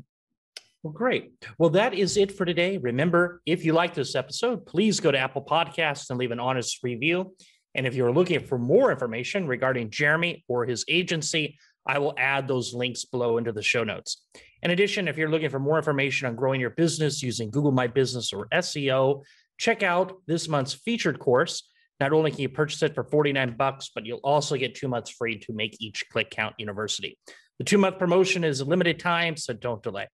Well, 0.82 0.92
great. 0.94 1.32
Well, 1.58 1.70
that 1.70 1.92
is 1.92 2.16
it 2.16 2.32
for 2.32 2.46
today. 2.46 2.78
Remember, 2.78 3.42
if 3.44 3.66
you 3.66 3.74
like 3.74 3.92
this 3.92 4.14
episode, 4.14 4.64
please 4.64 4.98
go 4.98 5.10
to 5.10 5.18
Apple 5.18 5.44
Podcasts 5.44 6.08
and 6.08 6.18
leave 6.18 6.30
an 6.30 6.40
honest 6.40 6.82
review. 6.82 7.34
And 7.74 7.86
if 7.86 7.94
you're 7.94 8.12
looking 8.12 8.40
for 8.40 8.58
more 8.58 8.90
information 8.90 9.46
regarding 9.46 9.90
Jeremy 9.90 10.44
or 10.48 10.66
his 10.66 10.84
agency, 10.88 11.58
I 11.86 11.98
will 11.98 12.14
add 12.18 12.46
those 12.46 12.74
links 12.74 13.04
below 13.04 13.38
into 13.38 13.52
the 13.52 13.62
show 13.62 13.84
notes. 13.84 14.24
In 14.62 14.70
addition, 14.70 15.08
if 15.08 15.16
you're 15.16 15.30
looking 15.30 15.50
for 15.50 15.58
more 15.58 15.78
information 15.78 16.28
on 16.28 16.36
growing 16.36 16.60
your 16.60 16.70
business 16.70 17.22
using 17.22 17.50
Google 17.50 17.72
My 17.72 17.86
Business 17.86 18.32
or 18.32 18.48
SEO, 18.52 19.22
check 19.58 19.82
out 19.82 20.18
this 20.26 20.48
month's 20.48 20.74
featured 20.74 21.18
course 21.18 21.62
not 22.00 22.14
only 22.14 22.30
can 22.30 22.40
you 22.40 22.48
purchase 22.48 22.82
it 22.82 22.94
for 22.94 23.04
49 23.04 23.56
bucks, 23.56 23.90
but 23.94 24.06
you'll 24.06 24.20
also 24.24 24.56
get 24.56 24.74
two 24.74 24.88
months 24.88 25.10
free 25.10 25.38
to 25.38 25.52
make 25.52 25.76
each 25.80 26.04
click 26.10 26.30
count 26.30 26.54
university. 26.58 27.18
The 27.58 27.64
two 27.64 27.76
month 27.76 27.98
promotion 27.98 28.42
is 28.42 28.60
a 28.60 28.64
limited 28.64 28.98
time, 28.98 29.36
so 29.36 29.52
don't 29.52 29.82
delay. 29.82 30.08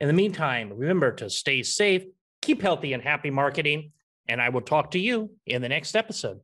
In 0.00 0.06
the 0.06 0.12
meantime, 0.12 0.70
remember 0.74 1.12
to 1.12 1.30
stay 1.30 1.62
safe, 1.62 2.04
keep 2.42 2.60
healthy 2.60 2.92
and 2.92 3.02
happy 3.02 3.30
marketing, 3.30 3.92
and 4.28 4.40
I 4.40 4.50
will 4.50 4.60
talk 4.60 4.90
to 4.92 4.98
you 5.00 5.30
in 5.46 5.62
the 5.62 5.68
next 5.68 5.96
episode. 5.96 6.40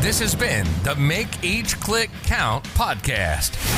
This 0.00 0.20
has 0.20 0.32
been 0.32 0.64
the 0.84 0.94
Make 0.94 1.42
Each 1.42 1.78
Click 1.80 2.08
Count 2.22 2.62
podcast. 2.66 3.77